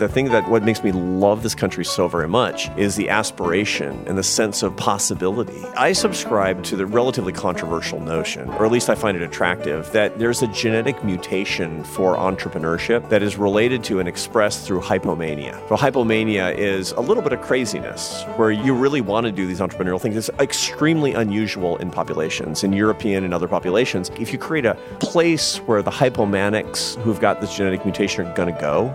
[0.00, 4.02] The thing that what makes me love this country so very much is the aspiration
[4.06, 5.62] and the sense of possibility.
[5.76, 10.18] I subscribe to the relatively controversial notion, or at least I find it attractive, that
[10.18, 15.52] there's a genetic mutation for entrepreneurship that is related to and expressed through hypomania.
[15.68, 19.60] So hypomania is a little bit of craziness where you really want to do these
[19.60, 20.16] entrepreneurial things.
[20.16, 24.10] It's extremely unusual in populations, in European and other populations.
[24.18, 28.54] If you create a place where the hypomanics who've got this genetic mutation are going
[28.54, 28.94] to go,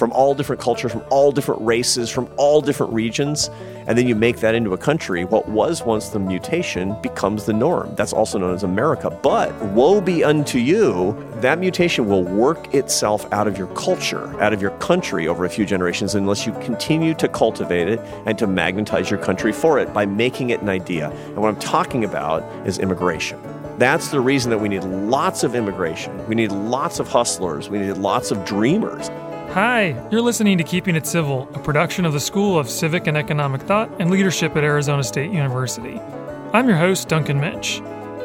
[0.00, 3.50] from all different cultures, from all different races, from all different regions,
[3.86, 7.52] and then you make that into a country, what was once the mutation becomes the
[7.52, 7.94] norm.
[7.96, 9.10] That's also known as America.
[9.10, 14.54] But woe be unto you, that mutation will work itself out of your culture, out
[14.54, 18.46] of your country over a few generations unless you continue to cultivate it and to
[18.46, 21.10] magnetize your country for it by making it an idea.
[21.10, 23.38] And what I'm talking about is immigration.
[23.76, 26.26] That's the reason that we need lots of immigration.
[26.26, 27.68] We need lots of hustlers.
[27.68, 29.10] We need lots of dreamers.
[29.54, 33.16] Hi, you're listening to Keeping It Civil, a production of the School of Civic and
[33.16, 35.98] Economic Thought and Leadership at Arizona State University.
[36.52, 37.78] I'm your host, Duncan Minch.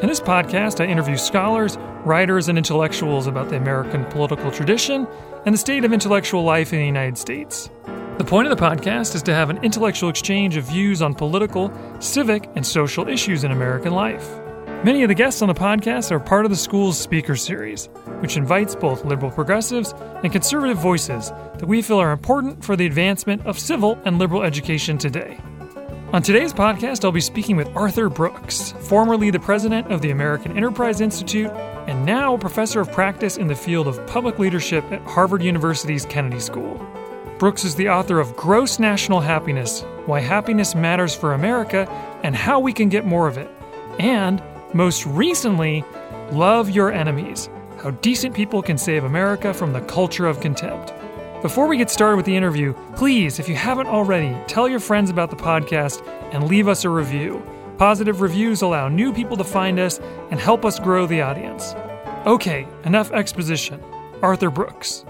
[0.04, 5.08] In this podcast, I interview scholars, writers, and intellectuals about the American political tradition
[5.48, 7.72] and the state of intellectual life in the United States.
[8.20, 11.74] The point of the podcast is to have an intellectual exchange of views on political,
[12.00, 14.30] civic, and social issues in American life.
[14.84, 18.38] Many of the guests on the podcast are part of the school's speaker series, which
[18.38, 23.46] invites both liberal progressives and conservative voices that we feel are important for the advancement
[23.48, 25.40] of civil and liberal education today.
[26.14, 30.56] On today's podcast, I'll be speaking with Arthur Brooks, formerly the president of the American
[30.56, 31.50] Enterprise Institute
[31.88, 36.06] and now a professor of practice in the field of public leadership at Harvard University's
[36.06, 36.78] Kennedy School.
[37.40, 41.90] Brooks is the author of Gross National Happiness Why Happiness Matters for America
[42.24, 43.50] and How We Can Get More of It,
[44.00, 44.42] and
[44.76, 45.86] most recently,
[46.32, 47.50] Love Your Enemies
[47.82, 50.94] How Decent People Can Save America from the Culture of Contempt.
[51.42, 55.10] Before we get started with the interview, please, if you haven't already, tell your friends
[55.10, 57.42] about the podcast and leave us a review.
[57.78, 60.00] Positive reviews allow new people to find us
[60.30, 61.74] and help us grow the audience.
[62.26, 63.82] Okay, enough exposition.
[64.22, 65.06] Arthur Brooks.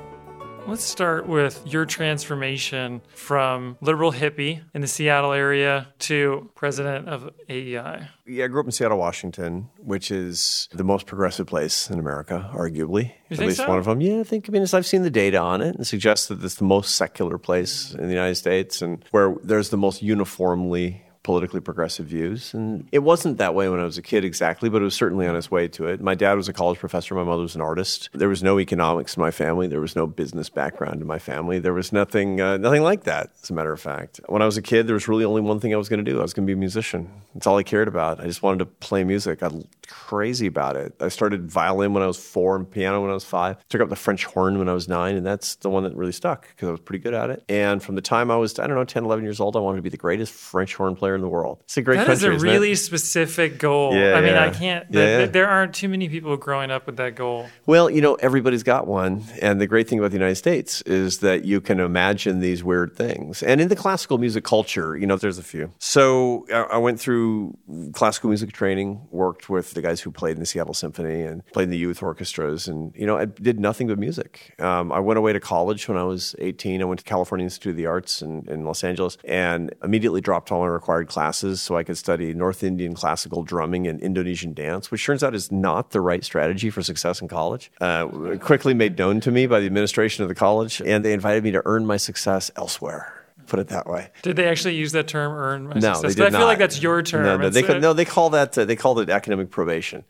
[0.67, 7.29] Let's start with your transformation from liberal hippie in the Seattle area to president of
[7.47, 8.09] AEI.
[8.25, 12.49] Yeah, I grew up in Seattle, Washington, which is the most progressive place in America,
[12.51, 13.11] arguably.
[13.29, 13.69] You At least so?
[13.69, 14.01] one of them.
[14.01, 14.49] Yeah, I think.
[14.49, 16.95] I mean, as I've seen the data on it and suggests that it's the most
[16.95, 22.53] secular place in the United States and where there's the most uniformly politically progressive views.
[22.53, 25.25] And it wasn't that way when I was a kid exactly, but it was certainly
[25.25, 25.99] on its way to it.
[25.99, 27.15] My dad was a college professor.
[27.15, 28.09] My mother was an artist.
[28.13, 29.65] There was no economics in my family.
[29.65, 31.57] There was no business background in my family.
[31.57, 34.21] There was nothing, uh, nothing like that, as a matter of fact.
[34.27, 36.09] When I was a kid, there was really only one thing I was going to
[36.09, 36.19] do.
[36.19, 37.09] I was going to be a musician.
[37.33, 38.21] That's all I cared about.
[38.21, 39.41] I just wanted to play music.
[39.41, 40.93] I was crazy about it.
[41.01, 43.57] I started violin when I was four and piano when I was five.
[43.69, 46.11] Took up the French horn when I was nine, and that's the one that really
[46.11, 47.43] stuck because I was pretty good at it.
[47.49, 49.77] And from the time I was, I don't know, 10, 11 years old, I wanted
[49.77, 51.59] to be the greatest French horn player in the world.
[51.63, 52.51] It's a great That is country, a isn't it?
[52.51, 53.95] really specific goal.
[53.95, 55.17] Yeah, I mean, I can't, Yeah, yeah.
[55.19, 57.47] th- there aren't too many people growing up with that goal.
[57.65, 59.23] Well, you know, everybody's got one.
[59.41, 62.95] And the great thing about the United States is that you can imagine these weird
[62.95, 63.41] things.
[63.43, 65.71] And in the classical music culture, you know, there's a few.
[65.79, 67.57] So I I went through
[67.93, 71.65] classical music training, worked with the guys who played in the Seattle Symphony and played
[71.65, 72.67] in the youth orchestras.
[72.67, 74.55] And, you know, I did nothing but music.
[74.59, 76.81] Um, I went away to college when I was 18.
[76.81, 80.51] I went to California Institute of the Arts in, in Los Angeles and immediately dropped
[80.51, 84.91] all my required classes so I could study North Indian classical drumming and Indonesian dance,
[84.91, 87.71] which turns out is not the right strategy for success in college.
[87.81, 88.07] Uh,
[88.41, 91.51] quickly made known to me by the administration of the college, and they invited me
[91.51, 93.11] to earn my success elsewhere.
[93.47, 94.09] Put it that way.
[94.23, 96.15] Did they actually use that term, earn my No, success?
[96.15, 97.23] they did I feel like that's your term.
[97.25, 100.03] No, no, they could, no, they call that uh, they called it academic probation.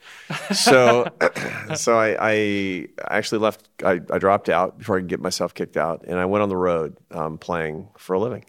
[0.54, 1.10] So,
[1.76, 3.68] so I, I actually left.
[3.84, 6.50] I, I dropped out before I could get myself kicked out, and I went on
[6.50, 8.46] the road um, playing for a living.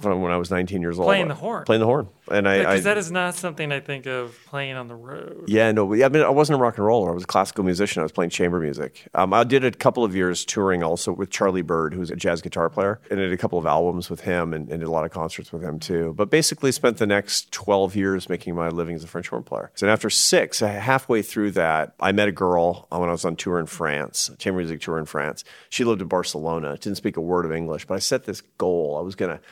[0.00, 1.64] From when I was 19 years old, Playing the horn.
[1.64, 4.88] playing the horn, and I, Because that is not something I think of playing on
[4.88, 5.44] the road.
[5.46, 7.10] Yeah, no, I mean, I wasn't a rock and roller.
[7.10, 8.00] I was a classical musician.
[8.00, 9.06] I was playing chamber music.
[9.14, 12.40] Um, I did a couple of years touring also with Charlie Byrd, who's a jazz
[12.40, 14.90] guitar player, and I did a couple of albums with him and, and did a
[14.90, 16.14] lot of concerts with him too.
[16.16, 19.70] But basically, spent the next 12 years making my living as a French horn player.
[19.74, 23.24] So after six, uh, halfway through that, I met a girl uh, when I was
[23.24, 25.44] on tour in France, chamber music tour in France.
[25.68, 28.96] She lived in Barcelona, didn't speak a word of English, but I set this goal.
[28.98, 29.42] I was going to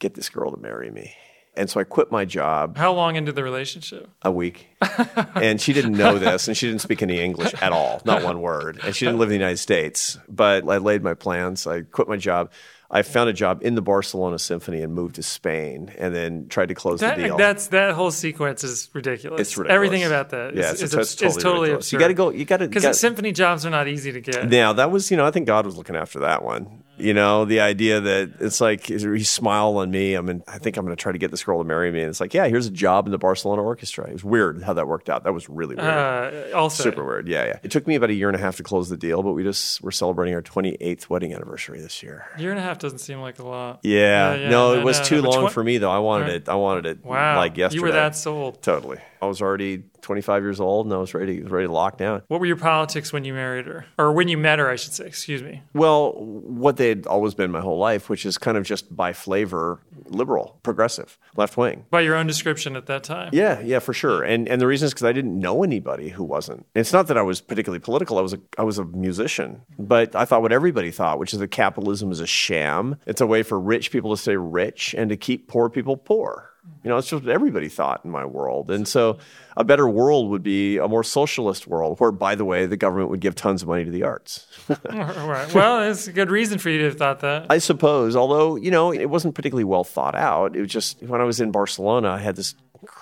[0.00, 1.14] get this girl to marry me.
[1.56, 4.08] And so I quit my job How long into the relationship?
[4.22, 4.68] a week.
[5.34, 8.40] and she didn't know this, and she didn't speak any English at all, not one
[8.40, 8.80] word.
[8.84, 10.18] And she didn't live in the United States.
[10.28, 11.66] But I laid my plans.
[11.66, 12.50] I quit my job.
[12.92, 16.70] I found a job in the Barcelona Symphony and moved to Spain, and then tried
[16.70, 17.36] to close That, the deal.
[17.36, 19.40] that's that whole sequence is ridiculous.
[19.40, 19.74] It's ridiculous.
[19.74, 21.92] Everything about that is, Yeah, it's- is, it's abs- totally totally absurd.
[21.96, 24.48] You gotta go- you gotta- because symphony jobs are not easy to get.
[24.50, 26.82] now that was, you know, I think God was looking after that one.
[26.98, 30.18] You know, the idea that it's like he smiled on me.
[30.18, 32.00] I mean, I think I'm going to try to get this girl to marry me.
[32.00, 34.06] And it's like, yeah, here's a job in the Barcelona Orchestra.
[34.06, 35.24] It was weird how that worked out.
[35.24, 35.88] That was really weird.
[35.88, 37.26] Uh, also, Super weird.
[37.26, 37.58] Yeah, yeah.
[37.62, 39.42] It took me about a year and a half to close the deal, but we
[39.42, 42.26] just were celebrating our 28th wedding anniversary this year.
[42.36, 43.80] year and a half doesn't seem like a lot.
[43.82, 45.90] Yeah, Yeah, yeah, no, it was too long for me though.
[45.90, 46.34] I wanted Right.
[46.34, 46.48] it.
[46.48, 47.76] I wanted it Wow, like yesterday.
[47.78, 48.62] you were that sold.
[48.62, 48.98] totally.
[49.22, 52.22] I was already 25 years old and I was ready, ready to lock down.
[52.26, 54.68] What were your politics when you married her, or when you met her?
[54.68, 55.06] I should say.
[55.06, 55.62] Excuse me.
[55.72, 59.78] Well, what they'd always been my whole life, which is kind of just by flavor,
[60.06, 61.84] liberal, progressive, left wing.
[61.90, 63.30] By your own description at that time.
[63.32, 64.24] Yeah, yeah, for sure.
[64.24, 66.66] And and the reason is because I didn't know anybody who wasn't.
[66.74, 68.18] It's not that I was particularly political.
[68.18, 71.38] I was a I was a musician, but I thought what everybody thought, which is
[71.38, 72.96] that capitalism is a sham.
[73.06, 76.49] It's a way for rich people to stay rich and to keep poor people poor.
[76.82, 78.70] You know, it's just what everybody thought in my world.
[78.70, 79.18] And so,
[79.56, 83.10] a better world would be a more socialist world, where, by the way, the government
[83.10, 84.46] would give tons of money to the arts.
[84.84, 85.52] right.
[85.54, 87.46] Well, it's a good reason for you to have thought that.
[87.50, 90.56] I suppose, although, you know, it wasn't particularly well thought out.
[90.56, 92.54] It was just when I was in Barcelona, I had this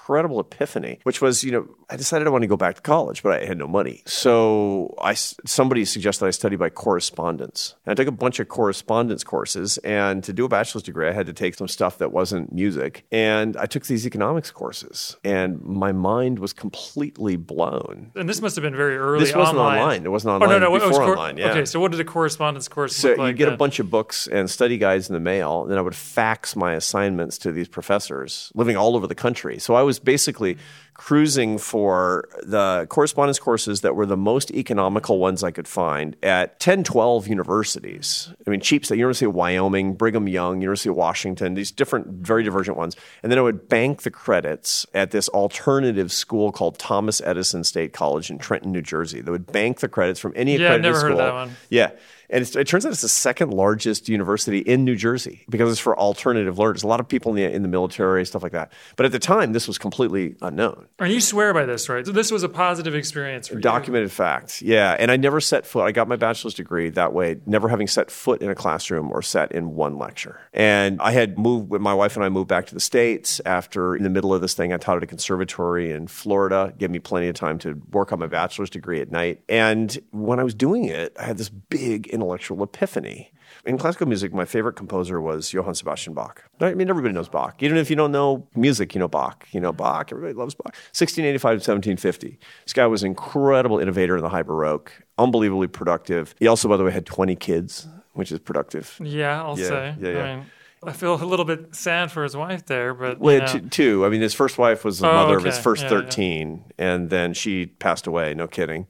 [0.08, 3.22] incredible epiphany, which was, you know, I decided I wanted to go back to college,
[3.22, 4.02] but I had no money.
[4.06, 7.74] So I, somebody suggested I study by correspondence.
[7.84, 9.76] And I took a bunch of correspondence courses.
[9.78, 13.04] And to do a bachelor's degree, I had to take some stuff that wasn't music.
[13.12, 15.16] And I took these economics courses.
[15.24, 18.12] And my mind was completely blown.
[18.14, 19.20] and this must have been very early.
[19.20, 19.78] This wasn't online.
[19.78, 20.04] online.
[20.06, 20.48] It wasn't online.
[20.48, 21.36] Oh no, no, it was before cor- online.
[21.36, 21.50] Yeah.
[21.50, 23.36] Okay, so what did a correspondence course So look you like?
[23.36, 25.94] get a bunch of books and study guides in the mail, and then I would
[25.94, 29.58] fax my assignments to these professors living all over the country.
[29.58, 30.56] So I was basically
[30.94, 36.58] cruising for the correspondence courses that were the most economical ones I could find at
[36.58, 38.34] 10, 12 universities.
[38.44, 42.42] I mean, cheap stuff, University of Wyoming, Brigham Young, University of Washington, these different, very
[42.42, 42.96] divergent ones.
[43.22, 47.92] And then I would bank the credits at this alternative school called Thomas Edison State
[47.92, 49.20] College in Trenton, New Jersey.
[49.20, 51.20] They would bank the credits from any Yeah, I've accredited never heard school.
[51.20, 51.50] of that one.
[51.70, 51.90] Yeah.
[52.30, 55.80] And it's, it turns out it's the second largest university in New Jersey because it's
[55.80, 56.82] for alternative learners.
[56.82, 58.72] A lot of people in the, in the military, stuff like that.
[58.96, 60.88] But at the time, this was completely unknown.
[60.98, 62.04] And you swear by this, right?
[62.04, 63.60] So this was a positive experience for you.
[63.60, 64.60] Documented fact.
[64.62, 64.96] Yeah.
[64.98, 68.10] And I never set foot, I got my bachelor's degree that way, never having set
[68.10, 70.40] foot in a classroom or sat in one lecture.
[70.52, 74.02] And I had moved, my wife and I moved back to the States after, in
[74.02, 77.28] the middle of this thing, I taught at a conservatory in Florida, gave me plenty
[77.28, 79.42] of time to work on my bachelor's degree at night.
[79.48, 83.30] And when I was doing it, I had this big intellectual epiphany.
[83.64, 86.44] In classical music, my favorite composer was Johann Sebastian Bach.
[86.60, 87.62] I mean, everybody knows Bach.
[87.62, 89.46] Even if you don't know music, you know Bach.
[89.52, 90.10] You know Bach.
[90.12, 90.74] Everybody loves Bach.
[90.92, 92.38] 1685 to 1750.
[92.64, 96.34] This guy was an incredible innovator in the High Baroque, unbelievably productive.
[96.38, 98.98] He also, by the way, had 20 kids, which is productive.
[99.02, 99.94] Yeah, I'll Yeah, say.
[100.00, 100.22] yeah, yeah.
[100.22, 100.46] I mean,
[100.84, 104.04] I feel a little bit sad for his wife there, but Well, t- two.
[104.06, 106.00] I mean, his first wife was the Oh, mother of his first Yeah, yeah.
[106.02, 108.34] 13, and then she passed away.
[108.34, 108.86] No kidding.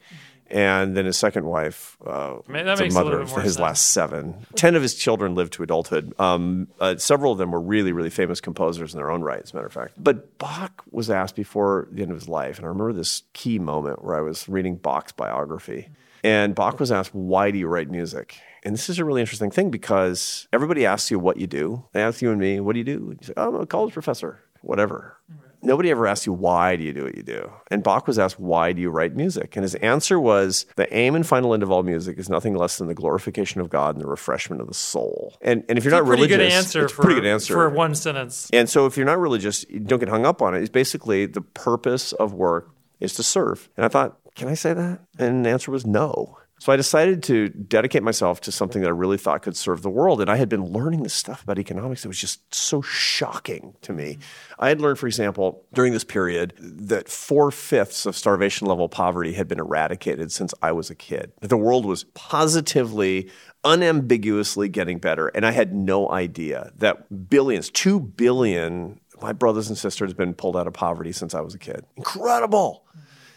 [0.51, 3.59] And then his second wife, uh, the mother of his sense.
[3.59, 4.47] last seven.
[4.55, 6.15] Ten of his children lived to adulthood.
[6.19, 9.53] Um, uh, several of them were really, really famous composers in their own right, as
[9.53, 9.93] a matter of fact.
[9.99, 13.59] But Bach was asked before the end of his life, and I remember this key
[13.59, 15.91] moment where I was reading Bach's biography,
[16.25, 19.51] and Bach was asked, "Why do you write music?" And this is a really interesting
[19.51, 21.85] thing because everybody asks you what you do.
[21.93, 23.93] They ask you and me, "What do you do?" You say, "Oh, I'm a college
[23.93, 25.17] professor." Whatever.
[25.63, 27.51] Nobody ever asks you why do you do what you do.
[27.71, 31.15] And Bach was asked why do you write music, and his answer was the aim
[31.15, 34.03] and final end of all music is nothing less than the glorification of God and
[34.03, 35.37] the refreshment of the soul.
[35.43, 37.55] And and if you're not pretty religious, good answer it's a for pretty good answer
[37.55, 38.49] for one sentence.
[38.53, 40.61] and so if you're not religious, you don't get hung up on it.
[40.61, 43.69] It's basically the purpose of work is to serve.
[43.77, 45.01] And I thought, can I say that?
[45.19, 46.39] And the answer was no.
[46.59, 49.91] So I decided to dedicate myself to something that I really thought could serve the
[49.91, 50.21] world.
[50.21, 53.93] And I had been learning this stuff about economics that was just so shocking to
[53.93, 54.19] me.
[54.59, 59.35] I had learned, for example, during this period, that four fifths of starvation level poverty
[59.35, 61.33] had been eradicated since I was a kid.
[61.41, 63.31] The world was positively,
[63.65, 65.29] unambiguously getting better.
[65.29, 70.35] And I had no idea that billions, two billion, my brothers and sisters have been
[70.35, 71.85] pulled out of poverty since I was a kid.
[71.97, 72.85] Incredible.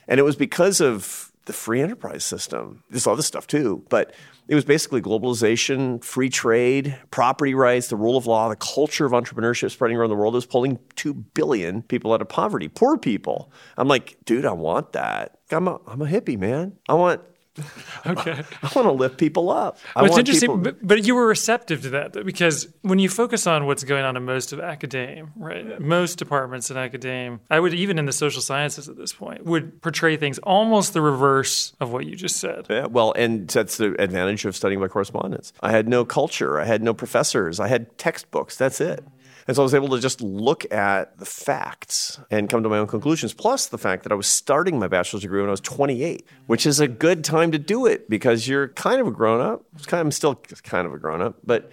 [0.08, 2.82] And it was because of the free enterprise system.
[2.90, 4.14] There's other stuff too, but
[4.48, 9.12] it was basically globalization, free trade, property rights, the rule of law, the culture of
[9.12, 10.34] entrepreneurship spreading around the world.
[10.34, 13.52] Was pulling 2 billion people out of poverty, poor people.
[13.76, 15.40] I'm like, dude, I want that.
[15.52, 16.78] I'm a, I'm a hippie, man.
[16.88, 17.22] I want.
[18.06, 18.32] Okay.
[18.64, 19.78] I want to lift people up.
[19.96, 22.68] I Well, it's want interesting, people- but, but you were receptive to that though, because
[22.82, 25.80] when you focus on what's going on in most of academe, right?
[25.80, 29.82] Most departments in academe, I would even in the social sciences at this point would
[29.84, 32.66] portray things almost the reverse of what you just said.
[32.70, 35.54] Yeah, well, and that's the advantage of studying by correspondence.
[35.62, 36.60] I had no culture.
[36.60, 37.60] I had no professors.
[37.60, 38.58] I had textbooks.
[38.58, 39.04] That's it.
[39.48, 42.78] And so I was able to just look at the facts and come to my
[42.78, 45.62] own conclusions, plus the fact that I was starting my bachelor's degree when I was
[45.62, 49.42] 28, which is a good time to do it because you're kind of a grown
[49.42, 49.64] up.
[49.92, 51.72] I'm still kind of a grown up, but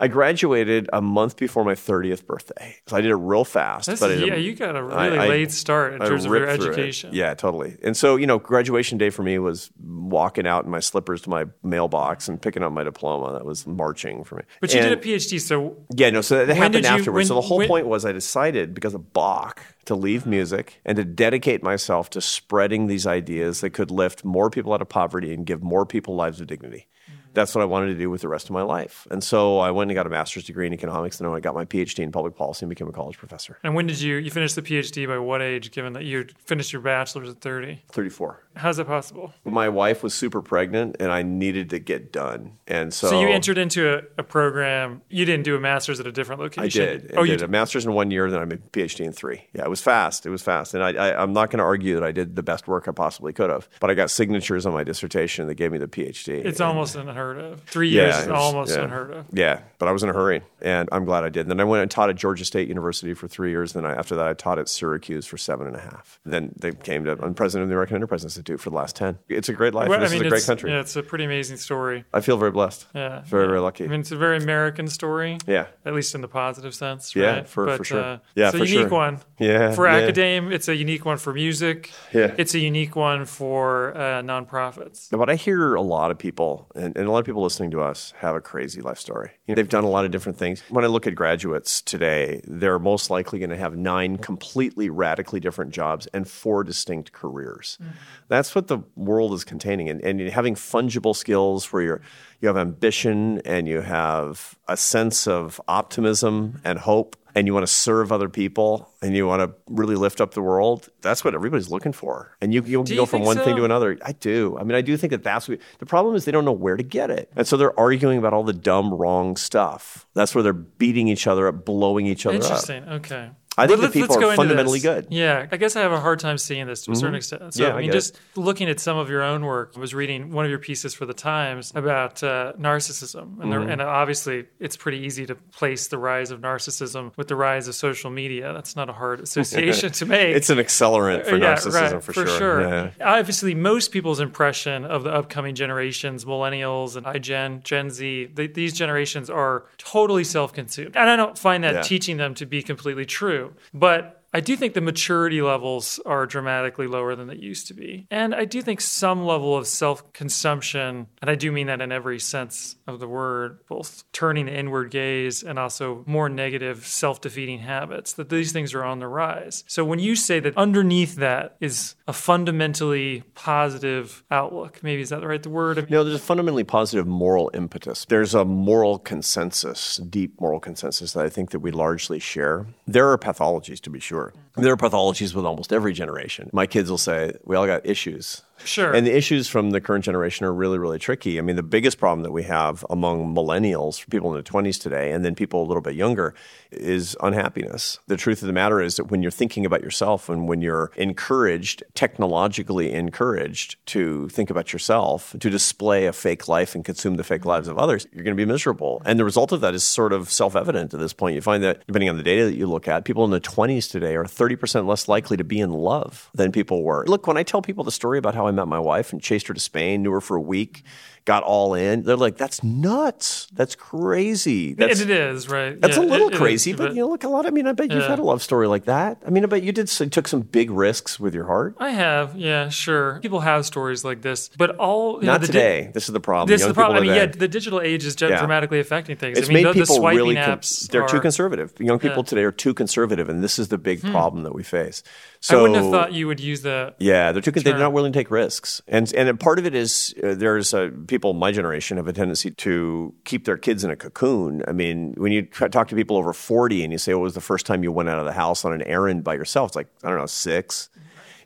[0.00, 2.76] I graduated a month before my 30th birthday.
[2.86, 3.86] So I did it real fast.
[3.86, 6.48] That's, but yeah, you got a really I, late start in I terms of your
[6.48, 7.10] education.
[7.12, 7.76] Yeah, totally.
[7.82, 11.30] And so, you know, graduation day for me was walking out in my slippers to
[11.30, 13.34] my mailbox and picking up my diploma.
[13.34, 14.42] That was marching for me.
[14.62, 15.76] But you did a PhD, so.
[15.94, 17.12] Yeah, no, so that happened you, afterwards.
[17.12, 20.80] When, so the whole when, point was I decided because of Bach to leave music
[20.86, 24.88] and to dedicate myself to spreading these ideas that could lift more people out of
[24.88, 27.19] poverty and give more people lives of dignity mm.
[27.32, 29.06] That's what I wanted to do with the rest of my life.
[29.10, 31.54] And so I went and got a master's degree in economics, and then I got
[31.54, 33.58] my PhD in public policy and became a college professor.
[33.62, 35.06] And when did you you finish the PhD?
[35.06, 35.70] By what age?
[35.70, 37.82] Given that you finished your bachelor's at thirty.
[37.88, 38.42] Thirty-four.
[38.56, 39.32] How's that possible?
[39.44, 42.58] My wife was super pregnant, and I needed to get done.
[42.66, 45.02] And so, so you entered into a, a program.
[45.08, 46.82] You didn't do a master's at a different location.
[46.82, 47.12] Oh, I did.
[47.12, 49.04] I oh, did you did a master's in one year, then I made a PhD
[49.04, 49.46] in three.
[49.52, 50.26] Yeah, it was fast.
[50.26, 52.42] It was fast, and I, I, I'm not going to argue that I did the
[52.42, 53.68] best work I possibly could have.
[53.78, 56.44] But I got signatures on my dissertation that gave me the PhD.
[56.44, 57.62] It's and, almost unheard of.
[57.62, 58.82] Three years years yeah, was, almost yeah.
[58.82, 59.26] unheard of.
[59.32, 61.42] Yeah, but I was in a hurry, and I'm glad I did.
[61.42, 63.72] And then I went and taught at Georgia State University for three years.
[63.72, 66.18] Then I, after that, I taught at Syracuse for seven and a half.
[66.24, 67.12] Then they came to.
[67.22, 69.18] I'm president of the American Enterprise Institute for the last ten.
[69.28, 69.88] It's a great life.
[69.88, 70.70] Well, this I mean, is a great country.
[70.70, 72.04] Yeah, it's a pretty amazing story.
[72.12, 72.86] I feel very blessed.
[72.94, 73.48] Yeah, very yeah.
[73.48, 73.84] very lucky.
[73.84, 75.38] I mean, it's a very American story.
[75.46, 77.14] Yeah, at least in the positive sense.
[77.14, 77.22] Right?
[77.22, 78.00] Yeah, for, but, for sure.
[78.02, 78.98] Uh, yeah, it's a for unique sure.
[78.98, 79.20] one.
[79.38, 79.96] Yeah, for yeah.
[79.96, 81.90] academe, it's a unique one for music.
[82.12, 85.10] Yeah, it's a unique one for uh, nonprofits.
[85.12, 87.70] Now, but I hear a lot of people, and, and a lot of people listening
[87.72, 89.30] to us have a crazy life story.
[89.46, 90.62] You know, they've done a lot of different things.
[90.68, 95.40] When I look at graduates today, they're most likely going to have nine completely radically
[95.40, 97.78] different jobs and four distinct careers.
[97.80, 97.92] Mm-hmm.
[98.30, 99.88] That's what the world is containing.
[99.88, 102.00] And, and having fungible skills where you're,
[102.40, 107.66] you have ambition and you have a sense of optimism and hope and you want
[107.66, 111.34] to serve other people and you want to really lift up the world, that's what
[111.34, 112.36] everybody's looking for.
[112.40, 113.44] And you, you, go from one so?
[113.44, 113.98] thing to another.
[114.04, 114.56] I do.
[114.58, 116.76] I mean, I do think that that's what, the problem is they don't know where
[116.76, 117.32] to get it.
[117.34, 120.06] And so they're arguing about all the dumb, wrong stuff.
[120.14, 122.84] That's where they're beating each other up, blowing each other Interesting.
[122.84, 122.92] up.
[122.92, 123.16] Interesting.
[123.16, 123.30] Okay.
[123.60, 125.06] I think let's, people are fundamentally good.
[125.10, 127.00] Yeah, I guess I have a hard time seeing this to a mm-hmm.
[127.00, 127.54] certain extent.
[127.54, 128.20] So, yeah, I mean, just it.
[128.36, 131.06] looking at some of your own work, I was reading one of your pieces for
[131.06, 133.70] the Times about uh, narcissism, and, mm-hmm.
[133.70, 137.74] and, obviously, it's pretty easy to place the rise of narcissism with the rise of
[137.74, 138.52] social media.
[138.52, 140.34] That's not a hard association to make.
[140.34, 142.38] It's an accelerant for yeah, narcissism right, for, for, sure.
[142.38, 142.60] sure.
[142.62, 142.90] Yeah.
[143.00, 148.72] Obviously, most people's impression of the upcoming generations, millennials and iGen, Gen Z, they, these
[148.72, 153.49] generations are totally self-consumed, and I don't find that teaching them to be completely true,
[153.72, 158.06] but I do think the maturity levels are dramatically lower than they used to be.
[158.10, 161.90] And I do think some level of self consumption, and I do mean that in
[161.90, 167.20] every sense of the word, both turning the inward gaze and also more negative self
[167.20, 169.64] defeating habits, that these things are on the rise.
[169.66, 175.20] So when you say that underneath that is a fundamentally positive outlook, maybe is that
[175.20, 175.88] the right word?
[175.88, 178.04] No, there's a fundamentally positive moral impetus.
[178.04, 182.66] There's a moral consensus, deep moral consensus that I think that we largely share.
[182.84, 184.34] There are pathologies, to be sure.
[184.56, 186.50] There are pathologies with almost every generation.
[186.52, 188.42] My kids will say, we all got issues.
[188.64, 188.92] Sure.
[188.92, 191.38] And the issues from the current generation are really, really tricky.
[191.38, 195.12] I mean, the biggest problem that we have among millennials, people in their 20s today,
[195.12, 196.34] and then people a little bit younger,
[196.70, 197.98] is unhappiness.
[198.06, 200.90] The truth of the matter is that when you're thinking about yourself and when you're
[200.96, 207.24] encouraged, technologically encouraged to think about yourself, to display a fake life and consume the
[207.24, 209.02] fake lives of others, you're going to be miserable.
[209.04, 211.34] And the result of that is sort of self evident at this point.
[211.34, 213.90] You find that, depending on the data that you look at, people in the 20s
[213.90, 214.49] today are 30%
[214.86, 217.04] less likely to be in love than people were.
[217.06, 219.48] Look, when I tell people the story about how I met my wife and chased
[219.48, 220.82] her to Spain, knew her for a week,
[221.30, 222.02] got all in.
[222.02, 223.46] They're like, "That's nuts.
[223.52, 225.80] That's crazy." That's, it is right.
[225.80, 227.46] That's yeah, a little it, crazy, it but, you know, look a lot.
[227.46, 228.08] I mean, I bet you've yeah.
[228.08, 229.22] had a love story like that.
[229.24, 231.76] I mean, I bet you did took some big risks with your heart.
[231.78, 233.20] I have, yeah, sure.
[233.20, 235.84] People have stories like this, but all not know, today.
[235.84, 236.48] Di- this is the problem.
[236.48, 237.04] This Young is the problem.
[237.04, 238.36] I mean, yeah, the digital age is yeah.
[238.36, 239.38] dramatically affecting things.
[239.38, 240.34] It's I mean, made the, people the really.
[240.34, 240.60] Con-
[240.90, 241.72] they're are, too conservative.
[241.78, 244.10] Young people today are too conservative, and this is the big hmm.
[244.10, 245.04] problem that we face.
[245.42, 246.94] So, I wouldn't have thought you would use the.
[246.98, 247.52] Yeah, they're too.
[247.52, 247.62] Term.
[247.62, 250.90] They're not willing to take risks, and and part of it is uh, there's uh,
[251.06, 254.62] people my generation have a tendency to keep their kids in a cocoon.
[254.66, 257.40] I mean, when you talk to people over forty and you say, "What was the
[257.40, 259.88] first time you went out of the house on an errand by yourself?" It's like
[260.02, 260.90] I don't know, six.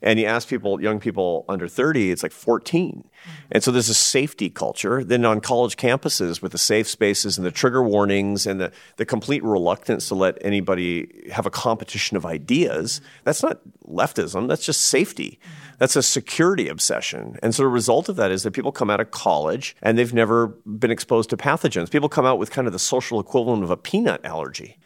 [0.05, 3.09] And you ask people, young people under 30, it's like 14.
[3.51, 5.03] And so there's a safety culture.
[5.03, 9.07] Then on college campuses with the safe spaces and the trigger warnings and the, the
[9.07, 14.83] complete reluctance to let anybody have a competition of ideas, that's not leftism, that's just
[14.83, 15.41] safety.
[15.79, 17.39] That's a security obsession.
[17.43, 20.13] And so the result of that is that people come out of college and they've
[20.13, 21.91] never been exposed to pathogens.
[21.91, 24.77] People come out with kind of the social equivalent of a peanut allergy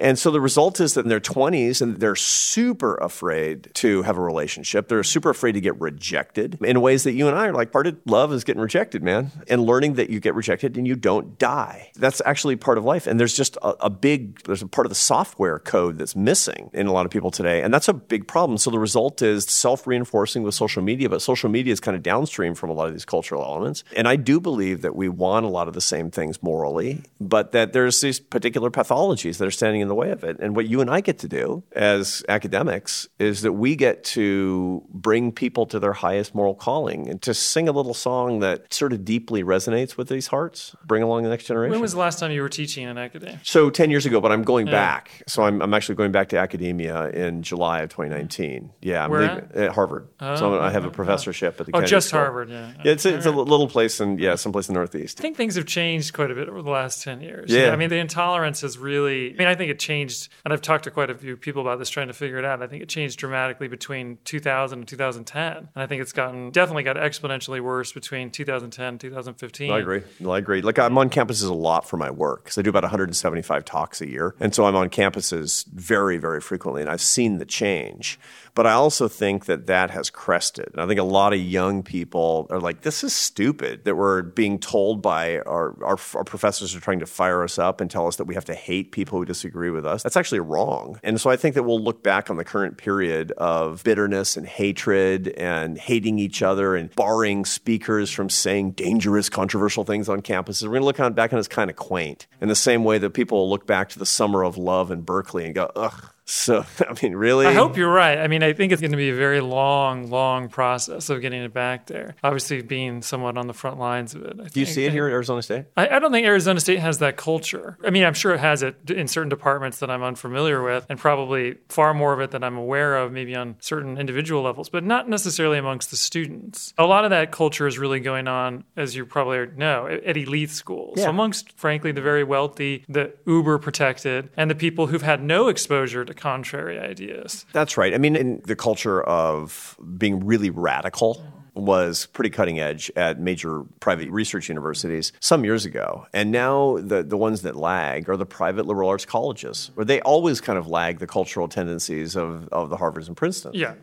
[0.00, 4.16] And so the result is that in their 20s, and they're super afraid to have
[4.16, 4.88] a relationship.
[4.88, 7.86] They're super afraid to get rejected in ways that you and I are like, part
[7.86, 9.30] of love is getting rejected, man.
[9.48, 11.92] And learning that you get rejected and you don't die.
[11.96, 13.06] That's actually part of life.
[13.06, 16.70] And there's just a, a big, there's a part of the software code that's missing
[16.72, 17.62] in a lot of people today.
[17.62, 18.56] And that's a big problem.
[18.56, 22.02] So the result is self reinforcing with social media, but social media is kind of
[22.02, 23.84] downstream from a lot of these cultural elements.
[23.94, 27.52] And I do believe that we want a lot of the same things morally, but
[27.52, 30.38] that there's these particular pathologies that are standing in the way of it.
[30.40, 34.82] And what you and I get to do as academics is that we get to
[34.88, 38.92] bring people to their highest moral calling and to sing a little song that sort
[38.92, 41.72] of deeply resonates with these hearts, bring along the next generation.
[41.72, 43.40] When was the last time you were teaching in academia?
[43.42, 44.72] So 10 years ago, but I'm going yeah.
[44.72, 45.22] back.
[45.26, 48.70] So I'm, I'm actually going back to academia in July of 2019.
[48.80, 49.56] Yeah, I'm Where leaving, at?
[49.56, 50.08] at Harvard.
[50.20, 50.96] Oh, so I have a oh, okay.
[50.96, 52.20] professorship at the Oh, Kennedy just School.
[52.20, 52.72] Harvard, yeah.
[52.84, 55.20] Yeah, it's, a, it's a little place in, yeah, someplace in the Northeast.
[55.20, 57.50] I think things have changed quite a bit over the last 10 years.
[57.50, 57.70] Yeah.
[57.70, 60.84] I mean, the intolerance has really, I mean, I think it changed, and I've talked
[60.84, 62.62] to quite a few people about this trying to figure it out.
[62.62, 65.56] I think it changed dramatically between 2000 and 2010.
[65.56, 69.70] And I think it's gotten, definitely got exponentially worse between 2010 and 2015.
[69.70, 70.02] I agree.
[70.26, 70.62] I agree.
[70.62, 74.00] Like I'm on campuses a lot for my work because I do about 175 talks
[74.00, 78.18] a year, and so I'm on campuses very, very frequently, and I've seen the change.
[78.60, 80.68] But I also think that that has crested.
[80.74, 84.20] And I think a lot of young people are like, "This is stupid." That we're
[84.20, 88.06] being told by our, our our professors are trying to fire us up and tell
[88.06, 90.02] us that we have to hate people who disagree with us.
[90.02, 91.00] That's actually wrong.
[91.02, 94.46] And so I think that we'll look back on the current period of bitterness and
[94.46, 100.64] hatred and hating each other and barring speakers from saying dangerous, controversial things on campuses.
[100.64, 102.26] We're going to look on, back on it as kind of quaint.
[102.42, 105.00] In the same way that people will look back to the summer of love in
[105.00, 106.12] Berkeley and go, ugh.
[106.30, 107.44] So, I mean, really?
[107.46, 108.16] I hope you're right.
[108.18, 111.42] I mean, I think it's going to be a very long, long process of getting
[111.42, 112.14] it back there.
[112.22, 114.36] Obviously, being somewhat on the front lines of it.
[114.40, 115.64] I Do you see it here at Arizona State?
[115.76, 117.76] I, I don't think Arizona State has that culture.
[117.84, 121.00] I mean, I'm sure it has it in certain departments that I'm unfamiliar with, and
[121.00, 124.84] probably far more of it than I'm aware of, maybe on certain individual levels, but
[124.84, 126.72] not necessarily amongst the students.
[126.78, 130.16] A lot of that culture is really going on, as you probably know, at, at
[130.16, 131.08] elite schools, Yeah.
[131.08, 136.04] amongst, frankly, the very wealthy, the uber protected, and the people who've had no exposure
[136.04, 137.46] to contrary ideas.
[137.52, 137.94] That's right.
[137.94, 141.22] I mean, in the culture of being really radical
[141.54, 146.06] was pretty cutting edge at major private research universities some years ago.
[146.12, 150.00] And now the, the ones that lag are the private liberal arts colleges, where they
[150.00, 153.52] always kind of lag the cultural tendencies of, of the Harvards and Princeton.
[153.54, 153.74] Yeah.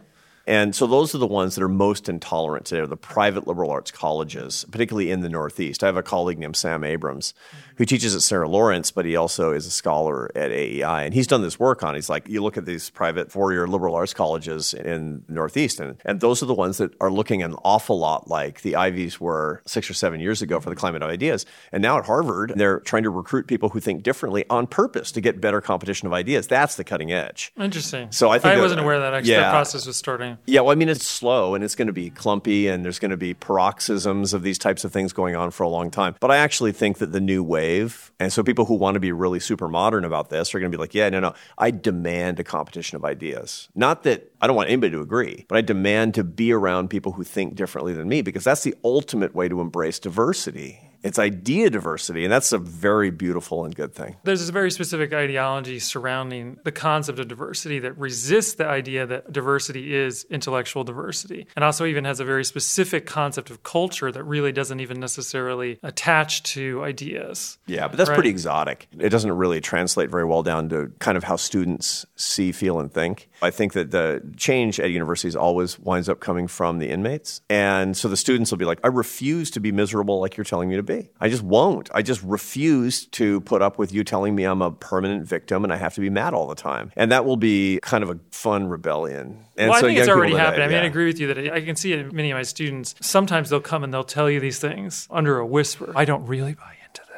[0.47, 3.69] And so those are the ones that are most intolerant today, are the private liberal
[3.69, 5.83] arts colleges, particularly in the Northeast.
[5.83, 7.33] I have a colleague named Sam Abrams
[7.75, 11.03] who teaches at Sarah Lawrence, but he also is a scholar at AEI.
[11.03, 13.93] And he's done this work on, he's like, you look at these private four-year liberal
[13.93, 17.53] arts colleges in the Northeast, and, and those are the ones that are looking an
[17.63, 21.09] awful lot like the Ivies were six or seven years ago for the climate of
[21.09, 21.45] ideas.
[21.71, 25.21] And now at Harvard, they're trying to recruit people who think differently on purpose to
[25.21, 26.47] get better competition of ideas.
[26.47, 27.51] That's the cutting edge.
[27.59, 28.11] Interesting.
[28.11, 29.41] So I think I that- wasn't aware that actually yeah.
[29.41, 30.36] that process was starting.
[30.45, 33.11] Yeah, well, I mean, it's slow and it's going to be clumpy and there's going
[33.11, 36.15] to be paroxysms of these types of things going on for a long time.
[36.19, 39.11] But I actually think that the new wave, and so people who want to be
[39.11, 42.39] really super modern about this are going to be like, yeah, no, no, I demand
[42.39, 43.69] a competition of ideas.
[43.75, 47.13] Not that I don't want anybody to agree, but I demand to be around people
[47.13, 50.86] who think differently than me because that's the ultimate way to embrace diversity.
[51.07, 54.17] It's idea diversity, and that's a very beautiful and good thing.
[54.25, 59.31] There's this very specific ideology surrounding the concept of diversity that resists the idea that
[59.31, 64.23] diversity is intellectual diversity, and also even has a very specific concept of culture that
[64.23, 67.57] really doesn't even necessarily attach to ideas.
[67.67, 68.15] Yeah, but that's Right.
[68.15, 68.87] pretty exotic.
[68.99, 72.91] It doesn't really translate very well down to kind of how students see, feel, and
[72.91, 73.29] think.
[73.41, 77.41] I think that the change at universities always winds up coming from the inmates.
[77.49, 80.69] And so the students will be like, I refuse to be miserable like you're telling
[80.69, 81.09] me to be.
[81.19, 81.89] I just won't.
[81.93, 85.71] I just refuse to put up with you telling me I'm a permanent victim and
[85.71, 86.91] I have to be mad all the time.
[86.95, 89.45] And that will be kind of a fun rebellion.
[89.57, 90.65] And well, I think it's already happening.
[90.65, 92.43] I mean, I agree with you that I can see it in many of my
[92.43, 92.95] students.
[93.01, 95.93] Sometimes they'll come and they'll tell you these things under a whisper.
[95.95, 96.76] I don't really buy.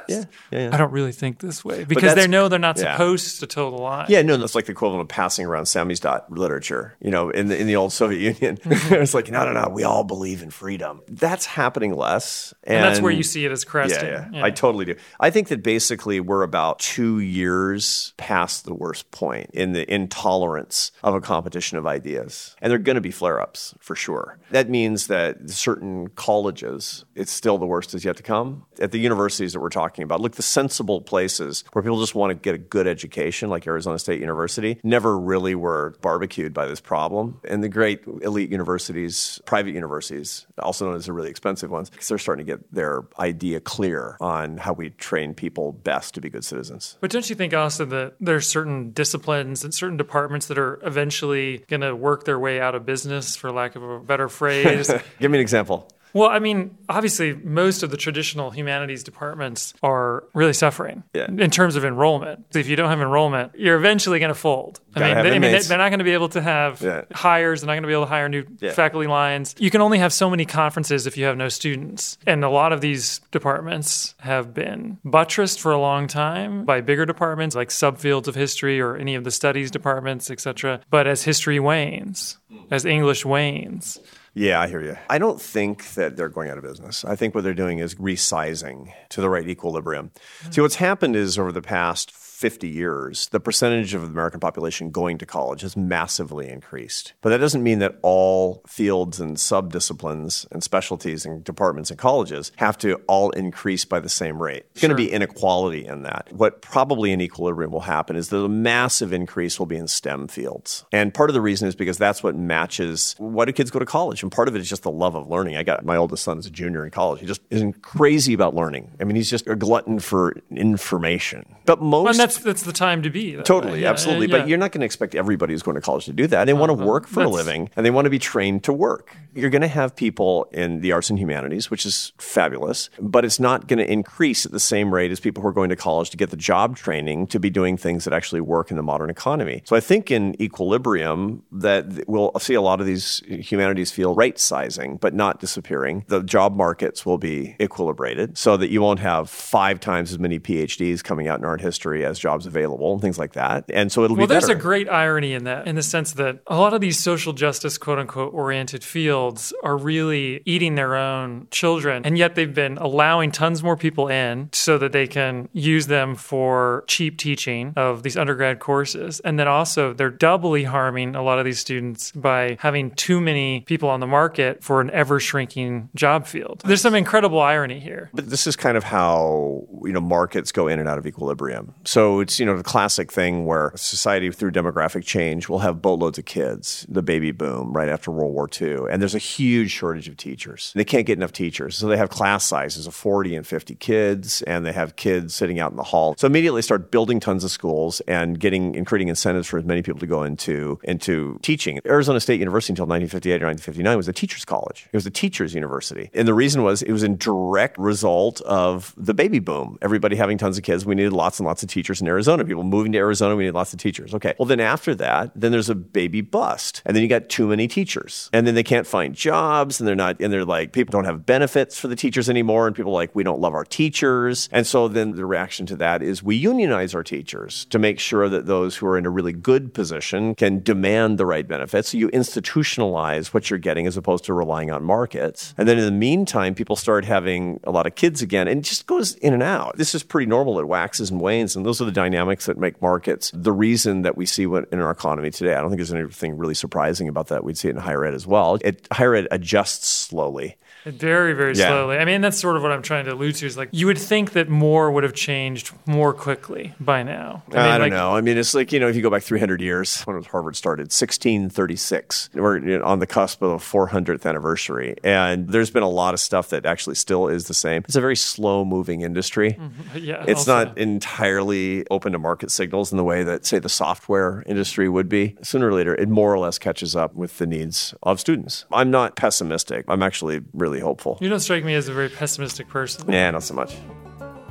[0.10, 0.69] Yeah, yeah, yeah.
[0.74, 2.93] I don't really think this way because they know they're not yeah.
[2.93, 4.08] supposed to toe the line.
[4.10, 6.95] Yeah, no, that's like the equivalent of passing around Samizdat literature.
[7.02, 8.93] You know, in the in the old Soviet Union, Mm-hmm.
[9.02, 9.69] it's like no, no, no.
[9.69, 11.02] We all believe in freedom.
[11.08, 14.34] That's happening less, and, and that's where you see it as Yeah, cresting.
[14.34, 14.95] yeah, I totally do.
[15.19, 20.91] I think that basically we're about two years past the worst point in the intolerance
[21.04, 24.38] of a competition of ideas, and there are going to be flare-ups for sure.
[24.52, 28.65] That means that certain colleges, it's still the worst is yet to come.
[28.80, 30.22] At the universities that we're talking talking about.
[30.22, 34.00] Look, the sensible places where people just want to get a good education, like Arizona
[34.00, 37.40] State University, never really were barbecued by this problem.
[37.48, 42.08] And the great elite universities, private universities, also known as the really expensive ones, because
[42.08, 46.30] they're starting to get their idea clear on how we train people best to be
[46.30, 46.98] good citizens.
[47.02, 51.60] But don't you think also that there's certain disciplines and certain departments that are eventually
[51.68, 54.92] going to work their way out of business, for lack of a better phrase?
[55.20, 55.90] Give me an example.
[56.13, 61.28] Well, I mean, obviously, most of the traditional humanities departments are really suffering Yeah.
[61.28, 62.45] in terms of enrollment.
[62.56, 64.80] If you don't have enrollment, you're eventually going to fold.
[64.95, 66.82] I Gotta mean, they, I mean, they, they're not going to be able to have
[66.82, 67.02] Yeah.
[67.13, 67.62] hires.
[67.62, 68.72] They're not going to be able to hire new Yeah.
[68.72, 69.56] faculty lines.
[69.60, 72.17] You can only have so many conferences if you have no students.
[72.26, 77.06] And a lot of these departments have been buttressed for a long time by bigger
[77.06, 80.82] departments like subfields of history or any of the studies departments, etc.
[80.89, 82.58] But as history wanes, hmm.
[82.72, 84.00] as English wanes,
[84.34, 84.98] Yeah, I hear you.
[85.10, 87.04] I don't think that they're going out of business.
[87.04, 90.12] I think what they're doing is resizing to the right equilibrium.
[90.52, 94.91] See, what's happened is over the past 50 years, the percentage of the American population
[94.91, 97.12] going to college has massively increased.
[97.19, 102.54] But that doesn't mean that all fields and subdisciplines and specialties and departments and colleges
[102.56, 104.63] have to all increase by the same rate.
[104.71, 106.30] It's going to be inequality in that.
[106.32, 110.30] What probably in equilibrium will happen is that a massive increase will be in STEM
[110.30, 110.86] fields.
[110.93, 113.86] And part of the reason is because that's what matches why do kids go to
[113.86, 114.23] college?
[114.23, 115.58] And part of it is just the love of learning.
[115.58, 117.19] I got my oldest son is a junior in college.
[117.19, 118.91] He just isn't crazy about learning.
[119.02, 121.43] I mean, he's just a glutton for information.
[121.65, 123.36] But most that's that's the time to be.
[123.44, 124.28] Totally, Yeah, absolutely.
[124.28, 124.39] yeah.
[124.39, 126.46] But you're not going to expect everybody who's going to college to do that.
[126.46, 126.86] They want to uh-huh.
[126.86, 127.30] work for a.
[127.30, 129.15] Living and they want to be trained to work.
[129.36, 133.39] You're going to have people in the arts and humanities, which is fabulous, but it's
[133.39, 136.10] not going to increase at the same rate as people who are going to college
[136.10, 139.10] to get the job training to be doing things that actually work in the modern
[139.10, 139.62] economy.
[139.65, 144.38] So I think in equilibrium that we'll see a lot of these humanities feel right
[144.39, 146.06] sizing, but not disappearing.
[146.08, 150.39] The job markets will be equilibrated so that you won't have five times as many
[150.39, 153.65] PhDs coming out in art history as jobs available and things like that.
[153.72, 154.58] And so it'll Well, be there's better.
[154.58, 157.78] a great irony in that, in the sense that a lot of these social justice,
[157.78, 159.18] quote unquote, oriented fields
[159.63, 162.05] are really eating their own children.
[162.05, 166.15] And yet they've been allowing tons more people in so that they can use them
[166.15, 169.19] for cheap teaching of these undergrad courses.
[169.21, 173.62] And then also they're doubly harming a lot of these students by having too many
[173.62, 176.62] people on the market for an ever shrinking job field.
[176.65, 178.10] There's some incredible irony here.
[178.13, 181.73] But this is kind of how you know markets go in and out of equilibrium.
[181.86, 186.17] So it's you know the classic thing where society through demographic change will have boatloads
[186.17, 190.08] of kids, the baby boom right after World War II, and there's a huge shortage
[190.08, 190.72] of teachers.
[190.76, 194.41] They can't get enough teachers, so they have class sizes of 40 and 50 kids,
[194.43, 196.15] and they have kids sitting out in the hall.
[196.17, 199.82] So immediately start building tons of schools and getting and creating incentives for as many
[199.82, 201.80] people to go into into teaching.
[201.86, 204.88] Arizona State University until 1958 or 1959 was a teachers college.
[204.91, 208.93] It was a teachers university, and the reason was it was in direct result of
[208.98, 209.78] the baby boom.
[209.82, 212.45] Everybody having tons of kids, we needed lots and lots of teachers in Arizona.
[212.45, 214.13] People moving to Arizona, we need lots of teachers.
[214.13, 217.48] Okay, well then after that, then there's a baby bust, and then you got too
[217.48, 220.92] many teachers, and then they can't find jobs, and they're not, and they're like people
[220.92, 223.66] don't have benefits for the teachers anymore, and people are like we don't love our
[223.66, 228.00] teachers, and so then the reaction to that is we unionize our teachers to make
[228.00, 231.90] sure that those who are in a really good position can demand the right benefits.
[231.90, 235.54] So you institutionalize what you're getting as opposed to relying on markets.
[235.58, 238.64] And then in the meantime, people start having a lot of kids again and it
[238.64, 239.78] just goes in and out.
[239.78, 240.60] This is pretty normal.
[240.60, 241.56] It waxes and wanes.
[241.56, 244.80] And those are the dynamics that make markets the reason that we see what in
[244.80, 245.54] our economy today.
[245.54, 247.44] I don't think there's anything really surprising about that.
[247.44, 248.58] We'd see it in higher ed as well.
[248.62, 250.58] It, higher ed adjusts slowly.
[250.86, 251.68] Very, very Yeah.
[251.68, 251.98] slowly.
[251.98, 253.46] I mean, that's sort of what I'm trying to allude to.
[253.46, 257.44] Is like you would think that more would have changed more quickly by now.
[257.50, 258.15] I, mean, I don't like, know.
[258.15, 260.92] I mean, it's like, you know, if you go back 300 years when Harvard started,
[260.92, 264.96] 1636, we're on the cusp of the 400th anniversary.
[265.04, 267.84] And there's been a lot of stuff that actually still is the same.
[267.86, 269.58] It's a very slow moving industry.
[269.96, 270.65] Yeah, It's also.
[270.65, 275.10] not entirely open to market signals in the way that, say, the software industry would
[275.10, 275.36] be.
[275.42, 278.65] Sooner or later, it more or less catches up with the needs of students.
[278.72, 279.86] I'm not pessimistic.
[279.88, 281.17] I'm actually really hopeful.
[281.19, 283.12] You don't strike me as a very pessimistic person.
[283.12, 283.75] Yeah, not so much.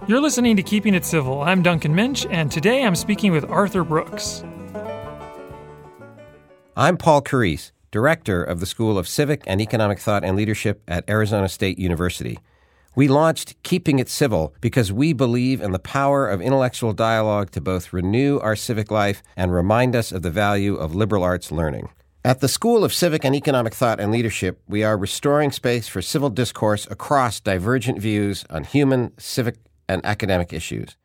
[0.09, 1.43] You're listening to Keeping It Civil.
[1.43, 4.43] I'm Duncan Minch, and today I'm speaking with Arthur Brooks.
[6.77, 11.09] I'm Paul Carrese, Director of the School of Civic and Economic Thought and Leadership at
[11.09, 12.39] Arizona State University.
[12.95, 17.61] We launched Keeping It Civil because we believe in the power of intellectual dialogue to
[17.61, 21.91] both renew our civic life and remind us of the value of liberal arts learning.
[22.29, 26.03] At the School of Civic and Economic Thought and Leadership, we are restoring space for
[26.03, 29.57] civil discourse across divergent views on human, civic,
[29.89, 30.99] and academic issues.